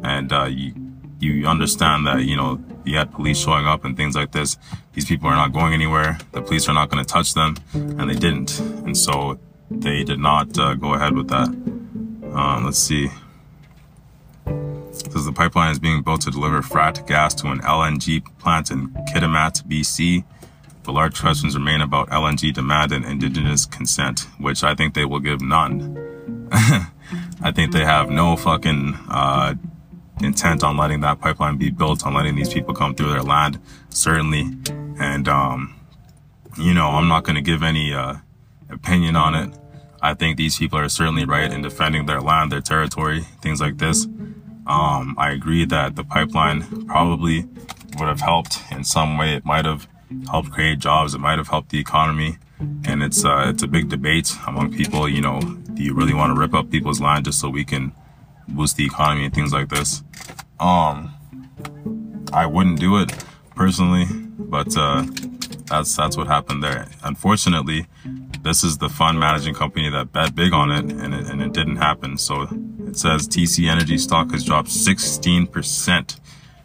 [0.03, 0.75] And uh, you
[1.21, 4.57] you understand that you know you had police showing up and things like this.
[4.95, 6.19] These people are not going anywhere.
[6.33, 8.59] The police are not going to touch them, and they didn't.
[8.61, 9.39] And so
[9.71, 11.49] they did not uh, go ahead with that.
[11.49, 13.09] Um, let's see.
[14.93, 18.89] Says the pipeline is being built to deliver fracked gas to an LNG plant in
[19.13, 20.25] Kitimat, BC
[20.89, 25.21] but large questions remain about LNG demand and indigenous consent, which I think they will
[25.21, 25.99] give none.
[27.43, 29.55] I think they have no fucking uh,
[30.21, 33.61] intent on letting that pipeline be built, on letting these people come through their land,
[33.91, 34.51] certainly.
[34.99, 35.75] And, um,
[36.57, 38.17] you know, I'm not going to give any uh,
[38.69, 39.59] opinion on it.
[40.01, 43.79] I think these people are certainly right in defending their land, their territory, things like
[43.79, 44.05] this.
[44.67, 47.47] Um, I agree that the pipeline probably
[47.99, 49.35] would have helped in some way.
[49.35, 49.89] It might have
[50.31, 51.15] helped create jobs.
[51.15, 52.39] It might have helped the economy.
[52.85, 55.09] And it's, uh, it's a big debate among people.
[55.09, 55.41] You know,
[55.75, 57.93] do you really want to rip up people's land just so we can
[58.49, 60.03] boost the economy and things like this?
[60.61, 61.15] Um,
[62.33, 63.13] I wouldn't do it
[63.55, 64.07] personally,
[64.39, 65.05] but, uh,
[65.67, 66.89] that's, that's what happened there.
[67.03, 67.87] Unfortunately,
[68.43, 71.53] this is the fund managing company that bet big on it and it, and it
[71.53, 72.17] didn't happen.
[72.17, 72.43] So
[72.87, 76.21] it says TC Energy stock has dropped 16%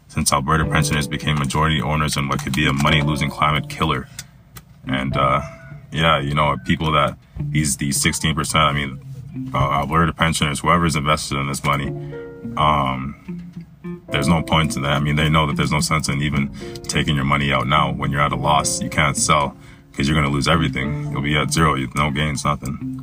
[0.08, 4.08] since Alberta pensioners became majority owners in what could be a money losing climate killer.
[4.86, 5.42] And, uh,
[5.92, 9.00] yeah, you know, people that these, these 16%, I mean,
[9.52, 11.88] uh, Alberta pensioners, whoever's invested in this money,
[12.56, 13.40] um,
[14.08, 14.92] there's no point in that.
[14.92, 16.52] I mean, they know that there's no sense in even
[16.84, 18.80] taking your money out now when you're at a loss.
[18.80, 19.56] You can't sell
[19.90, 21.10] because you're going to lose everything.
[21.10, 23.00] You'll be at zero, You no gains, nothing.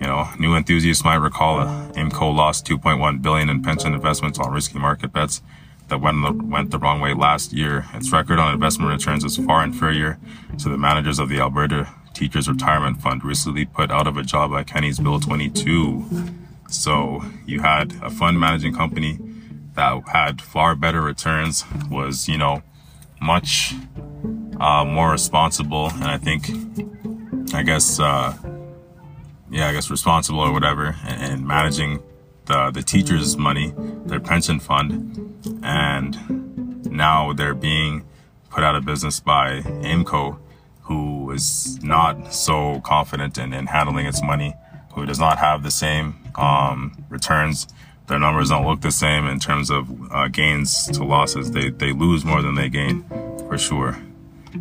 [0.00, 4.52] You know, new enthusiasts might recall uh, AIMCO lost 2.1 billion in pension investments on
[4.52, 5.40] risky market bets
[5.88, 7.86] that went the, went the wrong way last year.
[7.94, 10.18] Its record on investment returns is far inferior
[10.58, 14.50] to the managers of the Alberta Teachers Retirement Fund, recently put out of a job
[14.50, 16.02] by Kenney's Bill 22.
[16.70, 19.18] So you had a fund managing company
[19.74, 22.62] that had far better returns, was, you know,
[23.20, 23.74] much
[24.58, 26.48] uh, more responsible, and I think,
[27.52, 28.34] I guess, uh,
[29.50, 32.02] yeah, I guess responsible or whatever, and, and managing
[32.46, 33.74] the, the teachers' money,
[34.06, 38.06] their pension fund, and now they're being
[38.48, 40.38] put out of business by AIMCO,
[40.86, 44.54] who is not so confident in, in handling its money,
[44.94, 47.66] who does not have the same um, returns.
[48.06, 51.50] Their numbers don't look the same in terms of uh, gains to losses.
[51.50, 53.04] They they lose more than they gain,
[53.48, 53.98] for sure.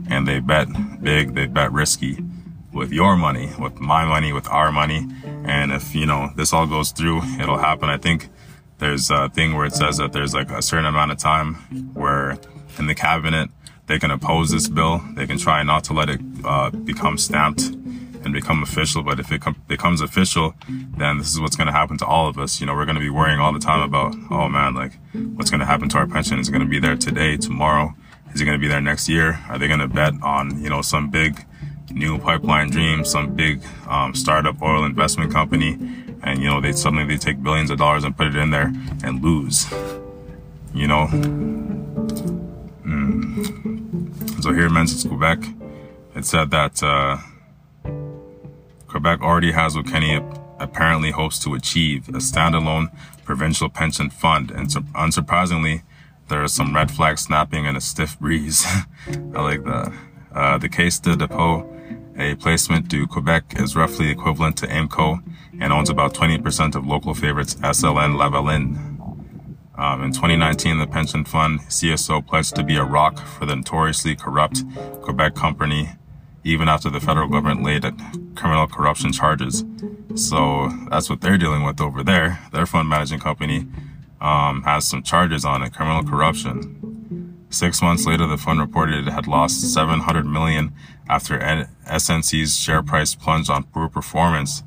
[0.09, 0.67] And they bet
[1.01, 2.17] big, they bet risky
[2.73, 5.07] with your money, with my money, with our money.
[5.45, 7.87] And if, you know, this all goes through, it'll happen.
[7.87, 8.29] I think
[8.79, 11.53] there's a thing where it says that there's like a certain amount of time
[11.93, 12.37] where
[12.77, 13.49] in the cabinet,
[13.87, 15.01] they can oppose this bill.
[15.15, 19.03] They can try not to let it uh, become stamped and become official.
[19.03, 20.55] But if it com- becomes official,
[20.97, 22.59] then this is what's going to happen to all of us.
[22.59, 24.93] You know, we're going to be worrying all the time about, oh man, like
[25.35, 26.39] what's going to happen to our pension?
[26.39, 27.93] Is it going to be there today, tomorrow?
[28.33, 29.39] Is it going to be there next year?
[29.49, 31.45] Are they going to bet on, you know, some big
[31.91, 35.77] new pipeline dream, some big um, startup oil investment company?
[36.25, 38.73] and you know they suddenly they take billions of dollars and put it in there
[39.03, 39.71] and lose
[40.73, 41.07] you know
[42.83, 43.84] mm.
[44.45, 45.39] So here Memphis, Quebec
[46.13, 47.17] it said that uh,
[48.85, 50.21] Quebec already has what Kenney
[50.59, 55.81] apparently hopes to achieve a standalone provincial pension fund and unsurprisingly
[56.27, 58.67] there are some red flags snapping in a stiff breeze
[59.07, 59.91] I like that
[60.31, 61.65] uh, the Caisse de dépôt
[62.15, 65.23] a placement to Quebec is roughly equivalent to AIMCO
[65.59, 68.94] and owns about 20% of local favorites SNC-Lavalin.
[69.77, 74.15] Um, in 2019, the pension fund CEO pledged to be a rock for the notoriously
[74.15, 74.63] corrupt
[75.01, 75.89] Quebec company
[76.45, 77.83] even after the federal government laid
[78.35, 79.65] criminal corruption charges.
[80.13, 82.39] So that's what they're dealing with over there.
[82.53, 83.65] Their fund managing company
[84.21, 86.94] um, has some charges on it, criminal corruption.
[87.55, 90.73] Six months later, the fund reported it had lost 700 million
[91.07, 94.61] after SNC's share price plunged on poor performance.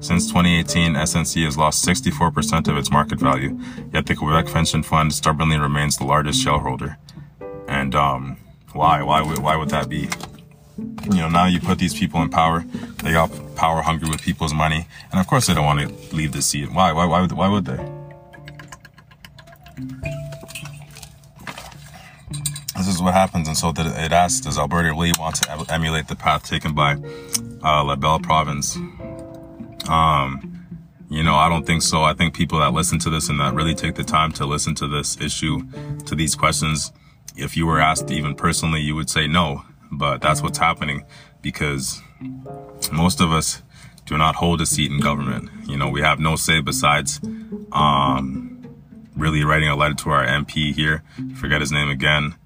[0.00, 3.58] Since 2018, SNC has lost 64% of its market value,
[3.94, 6.98] yet the Quebec Pension Fund stubbornly remains the largest shareholder.
[7.66, 8.36] And um,
[8.74, 9.02] why?
[9.02, 10.10] Why would why would that be?
[10.76, 12.60] You know, now you put these people in power.
[13.02, 16.32] They got power hungry with people's money, and of course they don't want to leave
[16.32, 16.70] the seat.
[16.70, 16.92] Why?
[16.92, 17.06] Why?
[17.06, 17.32] Why would?
[17.32, 17.80] Why would they?
[22.94, 26.48] Is what happens, and so it asks: Does Alberta really want to emulate the path
[26.48, 26.92] taken by
[27.64, 28.76] uh, La Belle Province?
[29.88, 30.64] Um,
[31.10, 32.04] you know, I don't think so.
[32.04, 34.76] I think people that listen to this and that really take the time to listen
[34.76, 35.66] to this issue,
[36.06, 36.92] to these questions,
[37.36, 39.64] if you were asked even personally, you would say no.
[39.90, 41.04] But that's what's happening
[41.42, 42.00] because
[42.92, 43.60] most of us
[44.06, 45.50] do not hold a seat in government.
[45.66, 47.20] You know, we have no say besides
[47.72, 48.64] um,
[49.16, 51.02] really writing a letter to our MP here.
[51.34, 52.36] Forget his name again.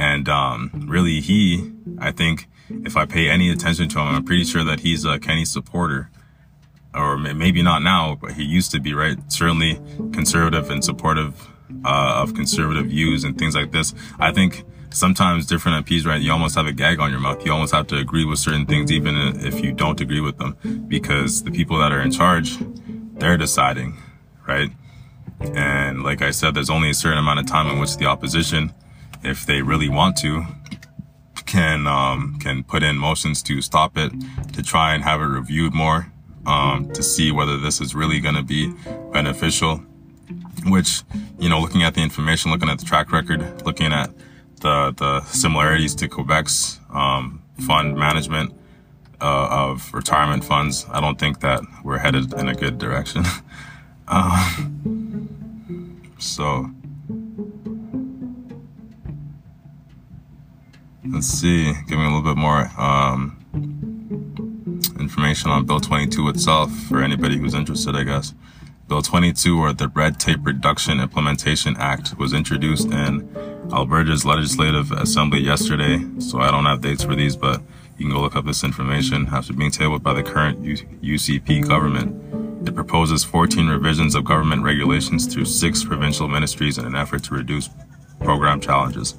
[0.00, 4.44] And um, really, he, I think, if I pay any attention to him, I'm pretty
[4.44, 6.10] sure that he's a Kenney supporter.
[6.94, 9.18] Or maybe not now, but he used to be, right?
[9.30, 9.74] Certainly
[10.12, 11.48] conservative and supportive
[11.84, 13.94] uh, of conservative views and things like this.
[14.18, 16.20] I think sometimes different MPs, right?
[16.20, 17.44] You almost have a gag on your mouth.
[17.44, 20.56] You almost have to agree with certain things, even if you don't agree with them,
[20.88, 22.56] because the people that are in charge,
[23.18, 23.98] they're deciding,
[24.48, 24.70] right?
[25.40, 28.72] And like I said, there's only a certain amount of time in which the opposition,
[29.22, 30.44] if they really want to,
[31.46, 34.12] can um, can put in motions to stop it,
[34.52, 36.12] to try and have it reviewed more,
[36.46, 38.72] um, to see whether this is really going to be
[39.12, 39.82] beneficial
[40.66, 41.02] which,
[41.38, 44.10] you know, looking at the information, looking at the track record, looking at
[44.60, 48.52] the, the similarities to Quebec's um, fund management
[49.20, 53.24] uh, of retirement funds, I don't think that we're headed in a good direction.
[54.08, 55.28] um,
[56.18, 56.70] so,
[61.08, 63.36] let's see, give me a little bit more um,
[64.98, 68.34] information on Bill 22 itself for anybody who's interested, I guess.
[68.88, 73.28] Bill 22, or the Red Tape Reduction Implementation Act, was introduced in
[73.72, 76.04] Alberta's Legislative Assembly yesterday.
[76.18, 77.62] So I don't have dates for these, but
[77.96, 79.28] you can go look up this information.
[79.30, 85.32] After being tabled by the current UCP government, it proposes 14 revisions of government regulations
[85.32, 87.70] through six provincial ministries in an effort to reduce
[88.18, 89.14] program challenges.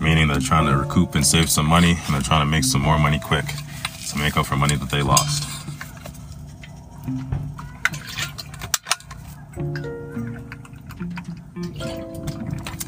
[0.00, 2.82] Meaning they're trying to recoup and save some money, and they're trying to make some
[2.82, 3.46] more money quick
[4.08, 5.44] to make up for money that they lost.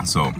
[0.07, 0.33] So,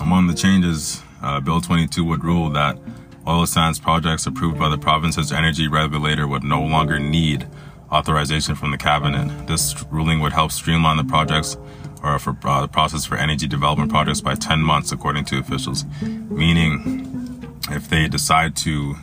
[0.00, 2.78] among the changes, uh, Bill 22 would rule that
[3.26, 7.46] oil sands projects approved by the province's energy regulator would no longer need
[7.90, 9.46] authorization from the cabinet.
[9.46, 11.56] This ruling would help streamline the projects
[12.02, 15.84] or for uh, the process for energy development projects by 10 months, according to officials.
[16.02, 18.96] Meaning, if they decide to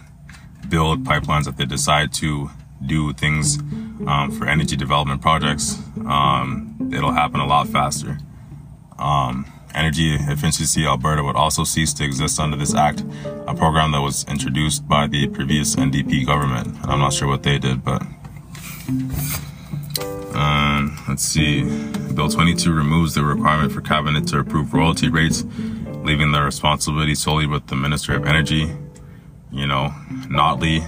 [0.67, 2.49] build pipelines, if they decide to
[2.85, 3.59] do things
[4.07, 8.17] um, for energy development projects, um, it'll happen a lot faster.
[8.97, 9.45] Um,
[9.75, 13.03] Energy Efficiency Alberta would also cease to exist under this act,
[13.47, 16.67] a program that was introduced by the previous NDP government.
[16.81, 18.01] And I'm not sure what they did, but.
[21.09, 21.63] Let's see.
[22.13, 25.43] Bill 22 removes the requirement for cabinet to approve royalty rates,
[26.03, 28.71] leaving the responsibility solely with the Minister of Energy.
[29.51, 29.91] You know,
[30.27, 30.87] Notley,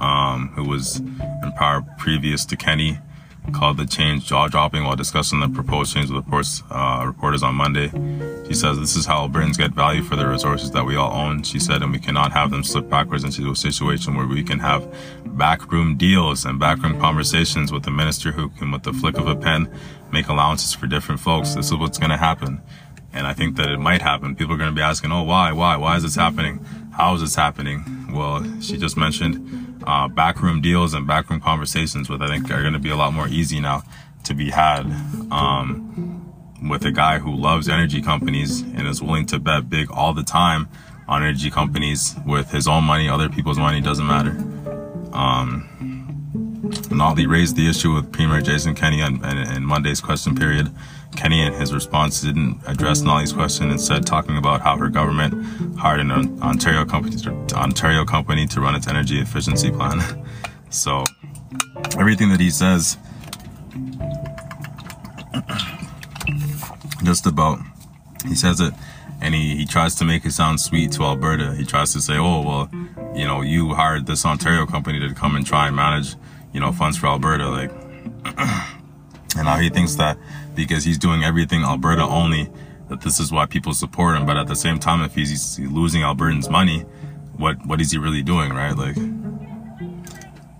[0.00, 2.98] um, who was in power previous to Kenney,
[3.52, 7.54] called the change jaw dropping while discussing the proposed change with reports, uh, reporters on
[7.54, 7.88] Monday.
[8.46, 11.42] She says this is how Albertans get value for the resources that we all own.
[11.42, 14.58] She said, and we cannot have them slip backwards into a situation where we can
[14.58, 14.86] have
[15.24, 19.36] backroom deals and backroom conversations with the minister who can, with the flick of a
[19.36, 19.72] pen,
[20.12, 21.54] make allowances for different folks.
[21.54, 22.60] This is what's going to happen.
[23.12, 24.36] And I think that it might happen.
[24.36, 26.64] People are going to be asking, oh, why, why, why is this happening?
[27.00, 27.82] How is this happening?
[28.12, 32.74] Well, she just mentioned uh, backroom deals and backroom conversations, which I think are going
[32.74, 33.84] to be a lot more easy now
[34.24, 34.82] to be had
[35.30, 36.30] um,
[36.68, 40.22] with a guy who loves energy companies and is willing to bet big all the
[40.22, 40.68] time
[41.08, 44.32] on energy companies with his own money, other people's money, doesn't matter.
[45.14, 45.66] Um,
[46.90, 50.70] Notley raised the issue with Premier Jason Kenney in, in Monday's question period
[51.16, 56.00] Kenney, in his response, didn't address Notley's question, instead talking about how her government hired
[56.00, 56.10] an
[56.42, 60.00] Ontario company to, Ontario company to run its energy efficiency plan.
[60.70, 61.04] so
[61.98, 62.96] everything that he says,
[67.02, 67.58] just about,
[68.26, 68.72] he says it
[69.20, 71.54] and he, he tries to make it sound sweet to Alberta.
[71.54, 72.70] He tries to say, oh, well,
[73.14, 76.16] you know, you hired this Ontario company to come and try and manage,
[76.52, 77.48] you know, funds for Alberta.
[77.48, 77.70] Like,
[79.36, 80.18] and now he thinks that
[80.54, 82.50] because he's doing everything Alberta only,
[82.88, 84.26] that this is why people support him.
[84.26, 86.80] But at the same time, if he's, he's losing Albertans money,
[87.36, 88.76] what, what is he really doing, right?
[88.76, 88.96] Like,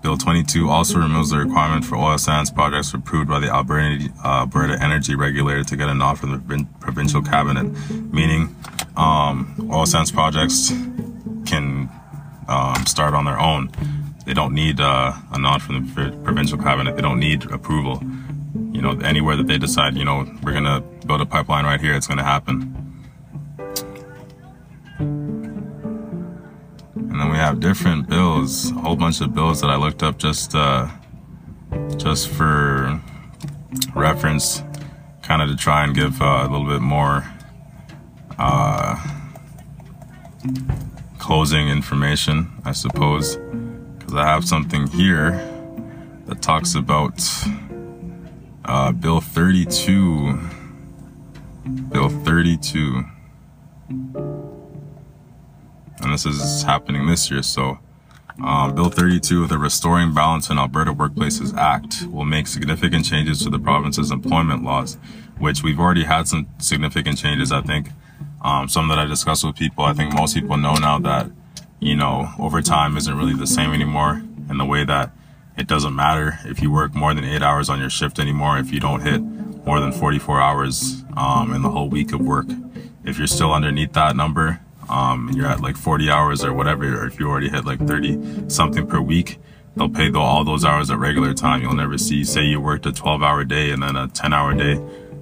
[0.03, 4.83] Bill 22 also removes the requirement for oil sands projects approved by the Alberta, Alberta
[4.83, 7.65] Energy Regulator to get a nod from the provincial cabinet,
[8.11, 8.57] meaning
[8.97, 10.71] um, oil sands projects
[11.45, 11.91] can
[12.49, 13.71] um, start on their own.
[14.25, 16.97] They don't need uh, a nod from the provincial cabinet.
[16.97, 18.03] They don't need approval.
[18.81, 21.93] You know, anywhere that they decide, you know, we're gonna build a pipeline right here,
[21.93, 23.05] it's gonna happen.
[24.99, 26.07] And
[26.97, 30.55] then we have different bills, a whole bunch of bills that I looked up just
[30.55, 30.89] uh,
[31.99, 32.99] just for
[33.95, 34.63] reference,
[35.21, 37.31] kind of to try and give uh, a little bit more
[38.39, 38.97] uh,
[41.19, 43.37] closing information, I suppose,
[43.99, 45.33] because I have something here
[46.25, 47.21] that talks about
[48.65, 50.39] uh, Bill 32.
[51.91, 53.05] Bill 32
[56.03, 57.43] and this is happening this year.
[57.43, 57.79] So,
[58.43, 63.43] uh, Bill 32 of the Restoring Balance in Alberta Workplaces Act will make significant changes
[63.43, 64.97] to the province's employment laws,
[65.39, 67.91] which we've already had some significant changes, I think.
[68.43, 71.31] Um, some that I discussed with people, I think most people know now that,
[71.81, 75.13] you know, overtime isn't really the same anymore in the way that
[75.61, 78.73] it doesn't matter if you work more than eight hours on your shift anymore, if
[78.73, 79.21] you don't hit
[79.67, 82.47] more than 44 hours um, in the whole week of work.
[83.05, 87.03] If you're still underneath that number, um, and you're at like 40 hours or whatever,
[87.03, 89.37] or if you already hit like 30 something per week,
[89.77, 91.61] they'll pay the, all those hours at regular time.
[91.61, 94.55] You'll never see, say you worked a 12 hour day and then a 10 hour
[94.55, 94.81] day,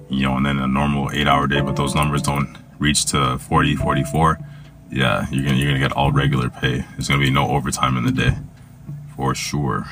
[0.09, 3.37] you know, and then a normal eight hour day, but those numbers don't reach to
[3.39, 4.39] 40, 44.
[4.89, 6.85] Yeah, you're gonna, you're gonna get all regular pay.
[6.93, 8.37] There's gonna be no overtime in the day
[9.17, 9.85] for sure.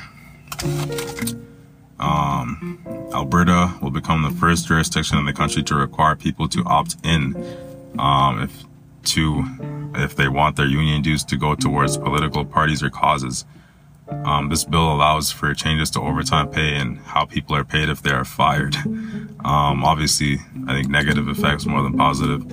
[2.00, 2.78] Um,
[3.12, 7.34] Alberta will become the first jurisdiction in the country to require people to opt in
[7.98, 8.64] um, if
[9.04, 9.44] to
[9.94, 13.44] if they want their union dues to go towards political parties or causes.
[14.08, 18.02] Um, this bill allows for changes to overtime pay and how people are paid if
[18.02, 18.76] they are fired.
[18.76, 22.44] Um, obviously, I think negative effects more than positive.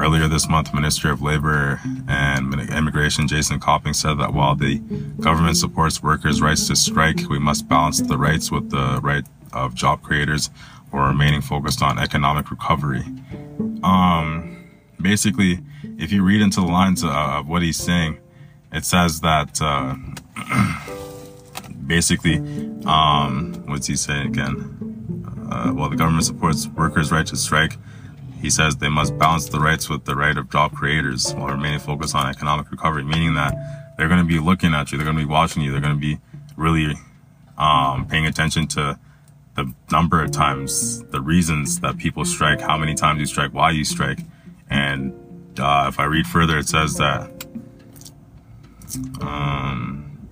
[0.00, 4.78] Earlier this month, Minister of Labor and Immigration Jason Copping said that while the
[5.20, 9.74] government supports workers' rights to strike, we must balance the rights with the right of
[9.74, 10.50] job creators
[10.90, 13.04] while remaining focused on economic recovery.
[13.82, 14.68] Um,
[15.00, 15.60] basically,
[15.98, 18.18] if you read into the lines uh, of what he's saying,
[18.72, 19.94] it says that uh,
[21.86, 22.36] basically,
[22.86, 24.74] um, what's he saying again?
[25.50, 27.76] Uh, well, the government supports workers' right to strike.
[28.40, 31.80] He says they must balance the rights with the right of job creators while remaining
[31.80, 33.54] focused on economic recovery, meaning that
[33.96, 35.94] they're going to be looking at you, they're going to be watching you, they're going
[35.94, 36.18] to be
[36.56, 36.94] really
[37.56, 38.98] um, paying attention to
[39.56, 43.72] the number of times, the reasons that people strike, how many times you strike, why
[43.72, 44.20] you strike.
[44.70, 45.12] And
[45.58, 47.44] uh, if I read further, it says that
[49.20, 50.28] um,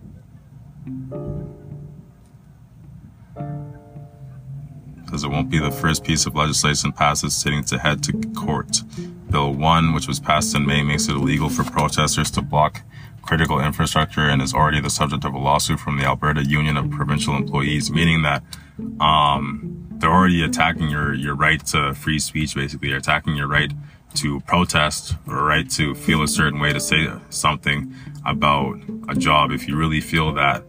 [5.25, 8.83] it won't be the first piece of legislation passed sitting to head to court.
[9.31, 12.83] Bill 1, which was passed in May, makes it illegal for protesters to block
[13.23, 16.91] critical infrastructure and is already the subject of a lawsuit from the Alberta Union of
[16.91, 18.43] Provincial Employees, meaning that
[19.01, 22.89] um, they're already attacking your, your right to free speech, basically.
[22.89, 23.73] They're attacking your right
[24.15, 27.95] to protest or right to feel a certain way to say something
[28.25, 30.65] about a job if you really feel that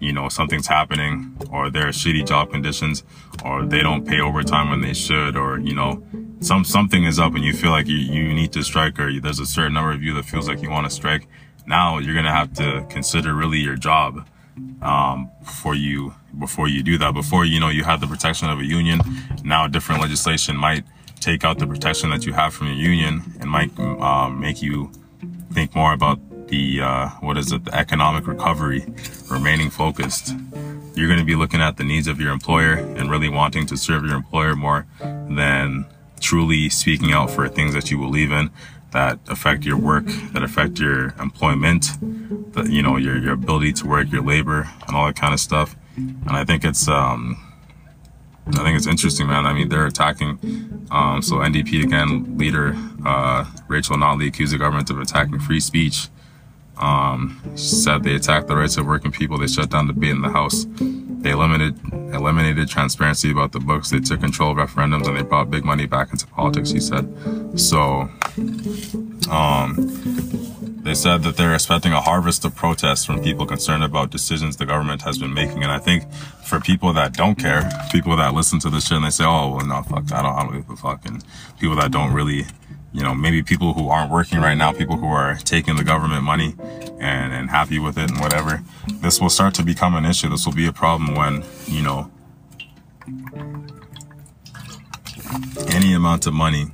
[0.00, 3.04] you know something's happening or there are shitty job conditions
[3.44, 6.02] or they don't pay overtime when they should or you know
[6.40, 9.38] some something is up and you feel like you, you need to strike or there's
[9.38, 11.28] a certain number of you that feels like you want to strike
[11.66, 14.26] now you're gonna have to consider really your job
[14.82, 17.12] um, before you before you do that.
[17.14, 19.00] Before you know you have the protection of a union
[19.44, 20.84] now different legislation might
[21.20, 24.90] take out the protection that you have from your union and might um, make you
[25.52, 26.18] think more about
[26.50, 28.84] the uh, what is it the economic recovery
[29.30, 30.34] remaining focused
[30.94, 33.76] you're going to be looking at the needs of your employer and really wanting to
[33.76, 35.86] serve your employer more than
[36.20, 38.50] truly speaking out for things that you believe in
[38.92, 41.86] that affect your work that affect your employment
[42.52, 45.40] that you know your your ability to work your labor and all that kind of
[45.40, 47.38] stuff and i think it's um
[48.48, 49.46] I think it's interesting, man.
[49.46, 50.38] I mean, they're attacking.
[50.90, 52.74] Um, so NDP again, leader
[53.04, 56.08] uh, Rachel Notley accused the government of attacking free speech.
[56.80, 59.38] Um, said they attacked the rights of working people.
[59.38, 60.66] They shut down the debate in the House.
[61.20, 61.78] They eliminated
[62.14, 63.90] eliminated transparency about the books.
[63.90, 66.70] They took control of referendums and they brought big money back into politics.
[66.70, 67.06] He said.
[67.60, 68.08] So,
[69.30, 69.74] um,
[70.82, 74.64] they said that they're expecting a harvest of protests from people concerned about decisions the
[74.64, 75.62] government has been making.
[75.62, 76.10] And I think
[76.44, 79.56] for people that don't care, people that listen to this shit and they say, "Oh,
[79.56, 81.22] well, no, fuck, I don't, I don't give a fuck," and
[81.58, 82.46] people that don't really
[82.92, 86.24] you know, maybe people who aren't working right now, people who are taking the government
[86.24, 86.56] money
[86.98, 88.62] and, and happy with it and whatever,
[88.94, 90.28] this will start to become an issue.
[90.28, 92.10] This will be a problem when, you know,
[95.68, 96.66] any amount of money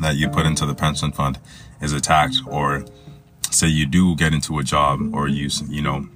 [0.00, 1.38] that you put into the pension fund
[1.80, 2.84] is attacked or
[3.50, 6.08] say you do get into a job or you, you know,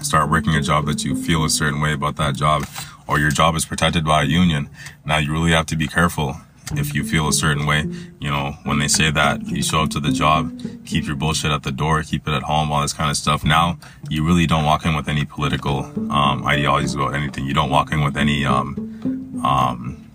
[0.00, 2.66] start working a job that you feel a certain way about that job
[3.06, 4.68] or your job is protected by a union.
[5.04, 6.36] Now you really have to be careful
[6.72, 7.84] if you feel a certain way,
[8.20, 11.50] you know, when they say that you show up to the job, keep your bullshit
[11.50, 13.44] at the door, keep it at home, all this kind of stuff.
[13.44, 17.46] Now you really don't walk in with any political um, ideologies about anything.
[17.46, 20.10] You don't walk in with any um, um,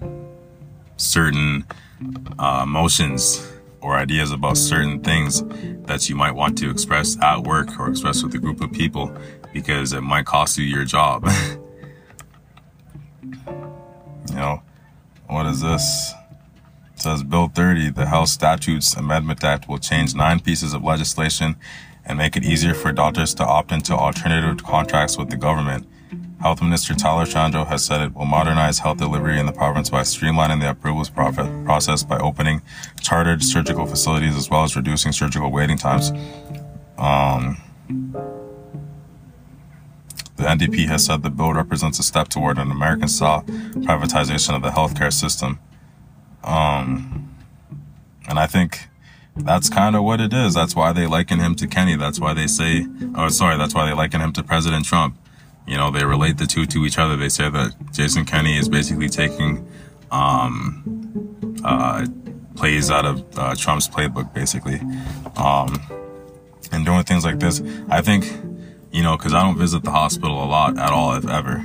[0.98, 1.66] certain
[2.38, 3.48] uh, emotions
[3.82, 5.44] or ideas about certain things
[5.86, 9.12] that you might want to express at work or express with a group of people
[9.54, 11.26] because it might cost you your job.
[13.24, 14.62] you know,
[15.28, 16.14] what is this?
[17.02, 21.56] Says Bill 30, the Health Statutes Amendment Act will change nine pieces of legislation
[22.06, 25.88] and make it easier for doctors to opt into alternative contracts with the government.
[26.42, 30.02] Health Minister Tyler Shandro has said it will modernize health delivery in the province by
[30.02, 32.62] streamlining the approvals process by opening
[33.00, 36.12] chartered surgical facilities as well as reducing surgical waiting times.
[36.98, 37.62] Um,
[40.36, 44.62] the NDP has said the bill represents a step toward an American style privatization of
[44.62, 45.60] the healthcare system.
[46.44, 47.36] Um,
[48.28, 48.88] and I think
[49.36, 50.54] that's kind of what it is.
[50.54, 51.96] That's why they liken him to Kenney.
[51.96, 52.86] That's why they say,
[53.16, 55.18] oh, sorry, that's why they liken him to President Trump.
[55.68, 57.16] You know, they relate the two to each other.
[57.16, 59.68] They say that Jason Kenney is basically taking,
[60.12, 62.06] um, uh,
[62.56, 64.80] plays out of uh, Trump's playbook, basically,
[65.38, 65.80] um,
[66.72, 67.62] and doing things like this.
[67.90, 68.32] I think,
[68.92, 71.64] you know, because I don't visit the hospital a lot at all, if ever,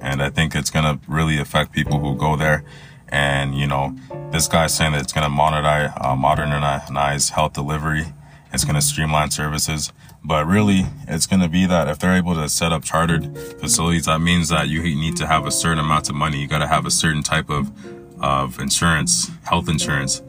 [0.00, 2.64] and I think it's gonna really affect people who go there
[3.12, 3.94] and, you know,
[4.30, 8.06] this guy's saying that it's going to modernize, uh, modernize health delivery.
[8.54, 9.92] It's going to streamline services.
[10.24, 14.06] But really, it's going to be that if they're able to set up chartered facilities,
[14.06, 16.40] that means that you need to have a certain amount of money.
[16.40, 17.70] You got to have a certain type of,
[18.18, 20.22] of insurance, health insurance,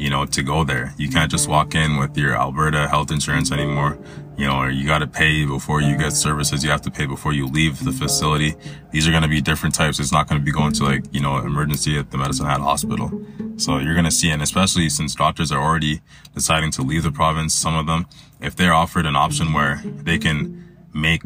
[0.00, 0.94] you know, to go there.
[0.96, 3.98] You can't just walk in with your Alberta health insurance anymore
[4.40, 6.64] you know, you got to pay before you get services.
[6.64, 8.54] You have to pay before you leave the facility.
[8.90, 10.00] These are going to be different types.
[10.00, 12.62] It's not going to be going to like, you know, emergency at the Medicine Hat
[12.62, 13.10] Hospital.
[13.58, 16.00] So you're going to see, and especially since doctors are already
[16.34, 18.06] deciding to leave the province, some of them,
[18.40, 21.22] if they're offered an option where they can make,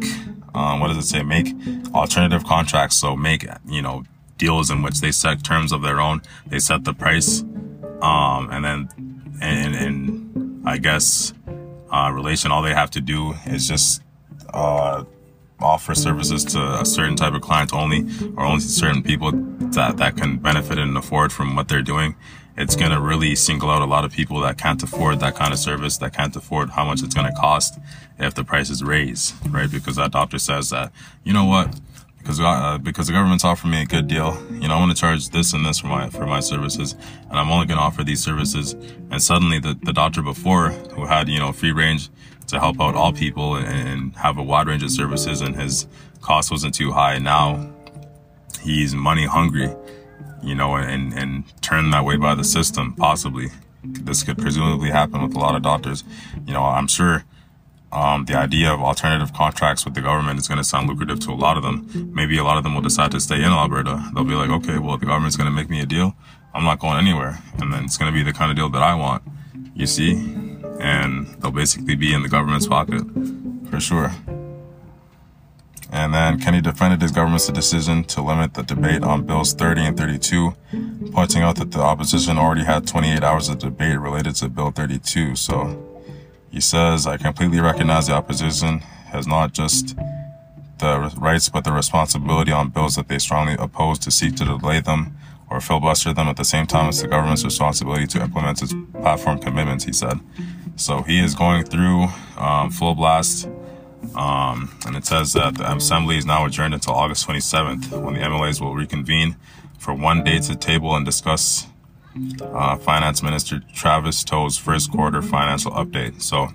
[0.53, 1.23] um, what does it say?
[1.23, 1.55] Make
[1.95, 2.97] alternative contracts.
[2.97, 4.03] So make, you know,
[4.39, 6.21] deals in which they set terms of their own.
[6.49, 7.45] They set the price.
[8.03, 8.89] Um, and then,
[9.41, 11.33] and, and I guess,
[11.91, 12.51] uh, relation.
[12.51, 14.03] All they have to do is just
[14.53, 15.05] uh,
[15.61, 19.97] offer services to a certain type of client only, or only to certain people that
[19.99, 22.17] that can benefit and afford from what they're doing.
[22.57, 25.59] It's gonna really single out a lot of people that can't afford that kind of
[25.59, 27.79] service, that can't afford how much it's gonna cost
[28.19, 29.71] if the prices raise, right?
[29.71, 30.93] Because that doctor says that,
[31.25, 31.81] you know what?
[32.25, 34.35] Because uh, because the government's offering me a good deal.
[34.51, 36.97] You know, I want to charge this and this for my for my services,
[37.29, 38.73] and I'm only going to offer these services.
[39.11, 42.09] And suddenly, the the doctor before who had you know free range
[42.47, 45.87] to help out all people and, and have a wide range of services, and his
[46.23, 47.19] cost wasn't too high.
[47.19, 47.71] Now
[48.63, 49.71] he's money hungry,
[50.43, 52.95] you know, and and turned that way by the system.
[52.95, 53.49] Possibly,
[53.85, 56.05] this could presumably happen with a lot of doctors.
[56.47, 57.23] You know, I'm sure
[57.95, 61.31] um, the idea of alternative contracts with the government is going to sound lucrative to
[61.31, 61.89] a lot of them.
[62.13, 64.11] Maybe a lot of them will decide to stay in Alberta.
[64.15, 66.17] They'll be like, okay, well, the government's going to make me a deal.
[66.53, 67.39] I'm not going anywhere.
[67.61, 69.23] And then it's going to be the kind of deal that I want,
[69.75, 70.13] you see?
[70.81, 73.05] And they'll basically be in the government's pocket
[73.71, 74.13] for sure.
[75.93, 79.97] And then Kenney defended his government's decision to limit the debate on Bills 30 and
[79.97, 80.53] 32,
[81.13, 85.37] pointing out that the opposition already had 28 hours of debate related to Bill 32.
[85.37, 85.94] So
[86.55, 88.79] he says, I completely recognize the opposition
[89.11, 89.97] has not just
[90.79, 94.79] the rights but the responsibility on bills that they strongly oppose to seek to delay
[94.79, 95.17] them
[95.51, 99.41] or filibuster them at the same time it's the government's responsibility to implement its platform
[99.41, 100.21] commitments, he said.
[100.77, 102.07] So he is going through
[102.39, 103.49] um, full blast.
[104.15, 108.21] Um, and it says that the assembly is now adjourned until August 27th when the
[108.21, 109.35] MLAs will reconvene
[109.77, 111.67] for one day to table and discuss
[112.43, 116.23] uh, Finance Minister Travis Toews' first quarter financial update.
[116.23, 116.49] So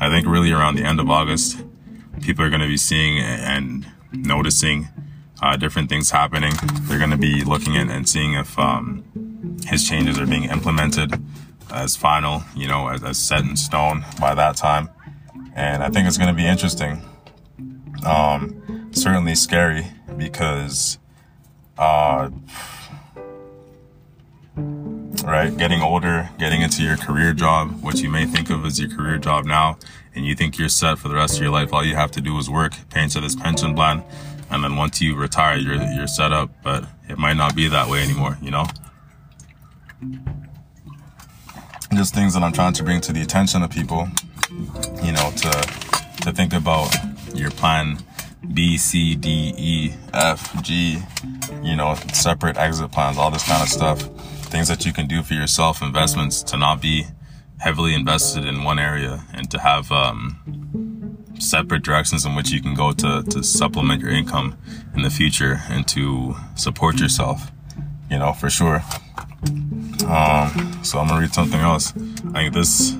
[0.00, 1.62] I think really around the end of August,
[2.20, 4.88] people are going to be seeing and noticing
[5.42, 6.52] uh, different things happening.
[6.82, 9.04] They're going to be looking at and seeing if um,
[9.66, 11.12] his changes are being implemented
[11.70, 14.88] as final, you know, as, as, set in stone by that time.
[15.54, 17.02] And I think it's going to be interesting.
[18.06, 19.86] Um, certainly scary
[20.16, 20.98] because,
[21.78, 22.30] uh,
[25.30, 28.90] right, getting older, getting into your career job, what you may think of as your
[28.90, 29.78] career job now,
[30.14, 31.72] and you think you're set for the rest of your life.
[31.72, 34.02] All you have to do is work, pay into this pension plan,
[34.50, 36.50] and then once you retire, you're you're set up.
[36.62, 38.66] But it might not be that way anymore, you know.
[41.94, 44.08] Just things that I'm trying to bring to the attention of people,
[45.02, 45.50] you know, to
[46.22, 46.94] to think about
[47.34, 47.98] your plan
[48.52, 50.98] B, C, D, E, F, G,
[51.62, 54.08] you know, separate exit plans, all this kind of stuff.
[54.54, 57.06] Things that you can do for yourself, investments to not be
[57.58, 62.72] heavily invested in one area and to have um, separate directions in which you can
[62.72, 64.56] go to, to supplement your income
[64.94, 67.50] in the future and to support yourself,
[68.08, 68.84] you know, for sure.
[70.06, 71.92] Um, so I'm gonna read something else.
[72.32, 72.92] I think this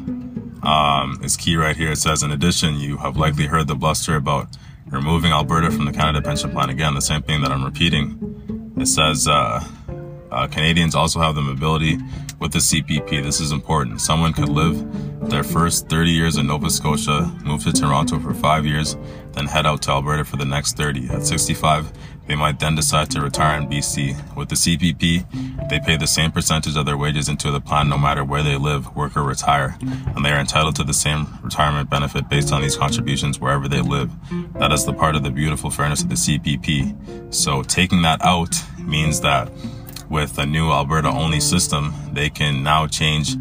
[0.64, 1.92] um, is key right here.
[1.92, 4.48] It says, in addition, you have likely heard the bluster about
[4.86, 6.68] removing Alberta from the Canada Pension Plan.
[6.68, 8.72] Again, the same thing that I'm repeating.
[8.76, 9.64] It says, uh,
[10.34, 11.96] uh, Canadians also have the mobility
[12.40, 13.22] with the CPP.
[13.22, 14.00] This is important.
[14.00, 14.76] Someone could live
[15.30, 18.96] their first 30 years in Nova Scotia, move to Toronto for five years,
[19.32, 21.08] then head out to Alberta for the next 30.
[21.10, 21.92] At 65,
[22.26, 24.34] they might then decide to retire in BC.
[24.36, 27.98] With the CPP, they pay the same percentage of their wages into the plan no
[27.98, 31.90] matter where they live, work, or retire, and they are entitled to the same retirement
[31.90, 34.10] benefit based on these contributions wherever they live.
[34.54, 37.32] That is the part of the beautiful fairness of the CPP.
[37.32, 39.50] So taking that out means that
[40.14, 43.34] with a new Alberta only system, they can now change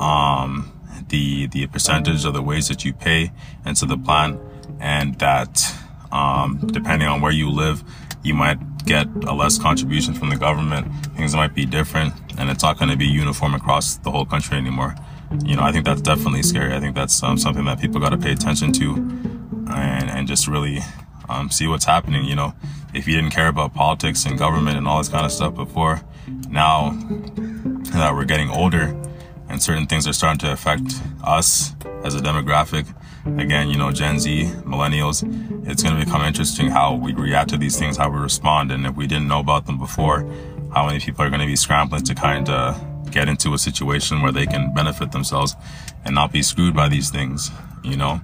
[0.00, 0.70] um,
[1.08, 3.32] the the percentage of the wage that you pay
[3.66, 4.38] into the plan,
[4.78, 5.52] and that
[6.12, 6.48] um,
[6.78, 7.82] depending on where you live,
[8.22, 10.86] you might get a less contribution from the government.
[11.16, 14.56] Things might be different, and it's not going to be uniform across the whole country
[14.56, 14.94] anymore.
[15.44, 16.72] You know, I think that's definitely scary.
[16.72, 18.94] I think that's um, something that people got to pay attention to,
[19.74, 20.78] and and just really
[21.28, 22.24] um, see what's happening.
[22.24, 22.54] You know,
[22.94, 26.00] if you didn't care about politics and government and all this kind of stuff before,
[26.48, 26.90] now
[27.92, 28.96] that we're getting older
[29.48, 31.74] and certain things are starting to affect us
[32.04, 32.86] as a demographic,
[33.38, 35.22] again, you know, Gen Z, millennials,
[35.68, 38.70] it's going to become interesting how we react to these things, how we respond.
[38.72, 40.22] And if we didn't know about them before,
[40.74, 44.22] how many people are going to be scrambling to kind of get into a situation
[44.22, 45.54] where they can benefit themselves
[46.04, 47.50] and not be screwed by these things,
[47.84, 48.20] you know?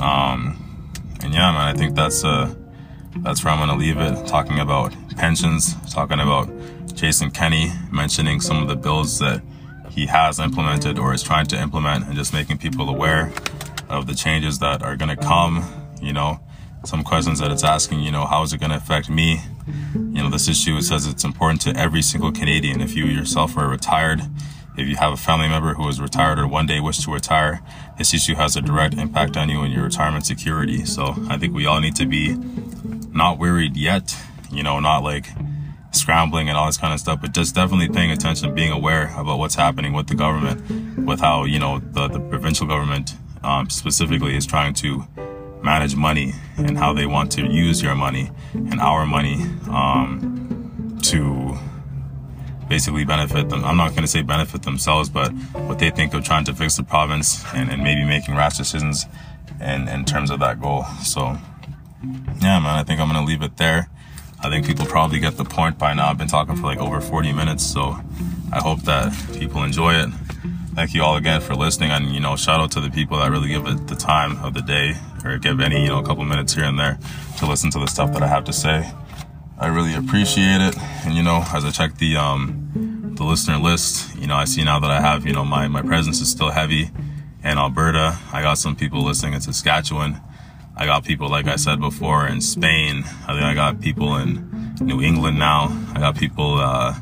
[0.00, 0.60] Um,
[1.22, 2.54] and yeah, man, I think that's, uh,
[3.18, 4.26] that's where I'm to leave it.
[4.26, 6.50] Talking about pensions, talking about
[6.94, 9.42] Jason Kenney mentioning some of the bills that
[9.90, 13.32] he has implemented or is trying to implement and just making people aware
[13.88, 15.64] of the changes that are to come,
[16.02, 16.40] you know,
[16.84, 19.40] some questions that it's asking, you know, how is it to affect me?
[19.94, 22.80] You know, this issue, says it's important to every single Canadian.
[22.80, 24.20] If you yourself are retired,
[24.76, 27.62] if you have a family member who is retired or one day wish to retire,
[27.96, 30.84] this issue has a direct impact on you and your retirement security.
[30.84, 32.36] So I think we all need to be
[33.14, 34.16] not worried yet,
[34.50, 35.26] you know, not like
[35.92, 39.38] scrambling and all this kind of stuff, but just definitely paying attention, being aware about
[39.38, 44.36] what's happening with the government, with how, you know, the, the provincial government um, specifically
[44.36, 45.06] is trying to
[45.62, 51.56] manage money and how they want to use your money and our money um, to
[52.68, 53.64] basically benefit them.
[53.64, 55.32] I'm not going to say benefit themselves, but
[55.68, 59.06] what they think of trying to fix the province and, and maybe making rash decisions
[59.60, 60.84] in, in terms of that goal.
[61.02, 61.36] So,
[62.40, 63.88] yeah, man, I think I'm to leave it there.
[64.42, 66.08] I think people probably get the point by now.
[66.08, 67.96] I've been talking for like over 40 minutes, so
[68.52, 70.10] I hope that people enjoy it.
[70.74, 73.30] Thank you all again for listening, and you know, shout out to the people that
[73.30, 74.94] really give it the time of the day
[75.24, 76.98] or give any you know a couple minutes here and there
[77.38, 78.90] to listen to the stuff that I have to say.
[79.58, 80.76] I really appreciate it,
[81.06, 84.64] and you know, as I check the um the listener list, you know, I see
[84.64, 86.90] now that I have you know my my presence is still heavy
[87.42, 88.18] in Alberta.
[88.32, 90.20] I got some people listening in Saskatchewan.
[90.76, 93.04] I got people, like I said before, in Spain.
[93.26, 95.68] I think I got people in New England now.
[95.94, 96.94] I got people uh,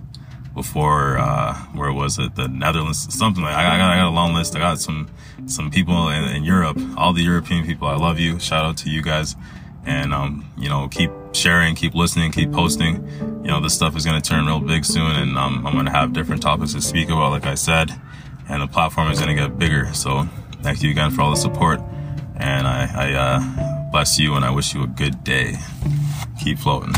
[0.55, 2.35] before, uh, where was it?
[2.35, 3.55] The Netherlands, something like.
[3.55, 4.55] I got, I got a long list.
[4.55, 5.09] I got some
[5.47, 6.79] some people in, in, Europe.
[6.97, 8.39] All the European people, I love you.
[8.39, 9.37] Shout out to you guys,
[9.87, 13.09] and um, you know, keep sharing, keep listening, keep posting.
[13.43, 16.13] You know, this stuff is gonna turn real big soon, and um, I'm gonna have
[16.13, 17.91] different topics to speak about, like I said,
[18.51, 19.93] and the platform is gonna get bigger.
[19.95, 20.29] So,
[20.63, 21.81] thank you again for all the support.
[22.43, 25.55] And I, I uh, bless you and I wish you a good day.
[26.43, 26.93] Keep floating.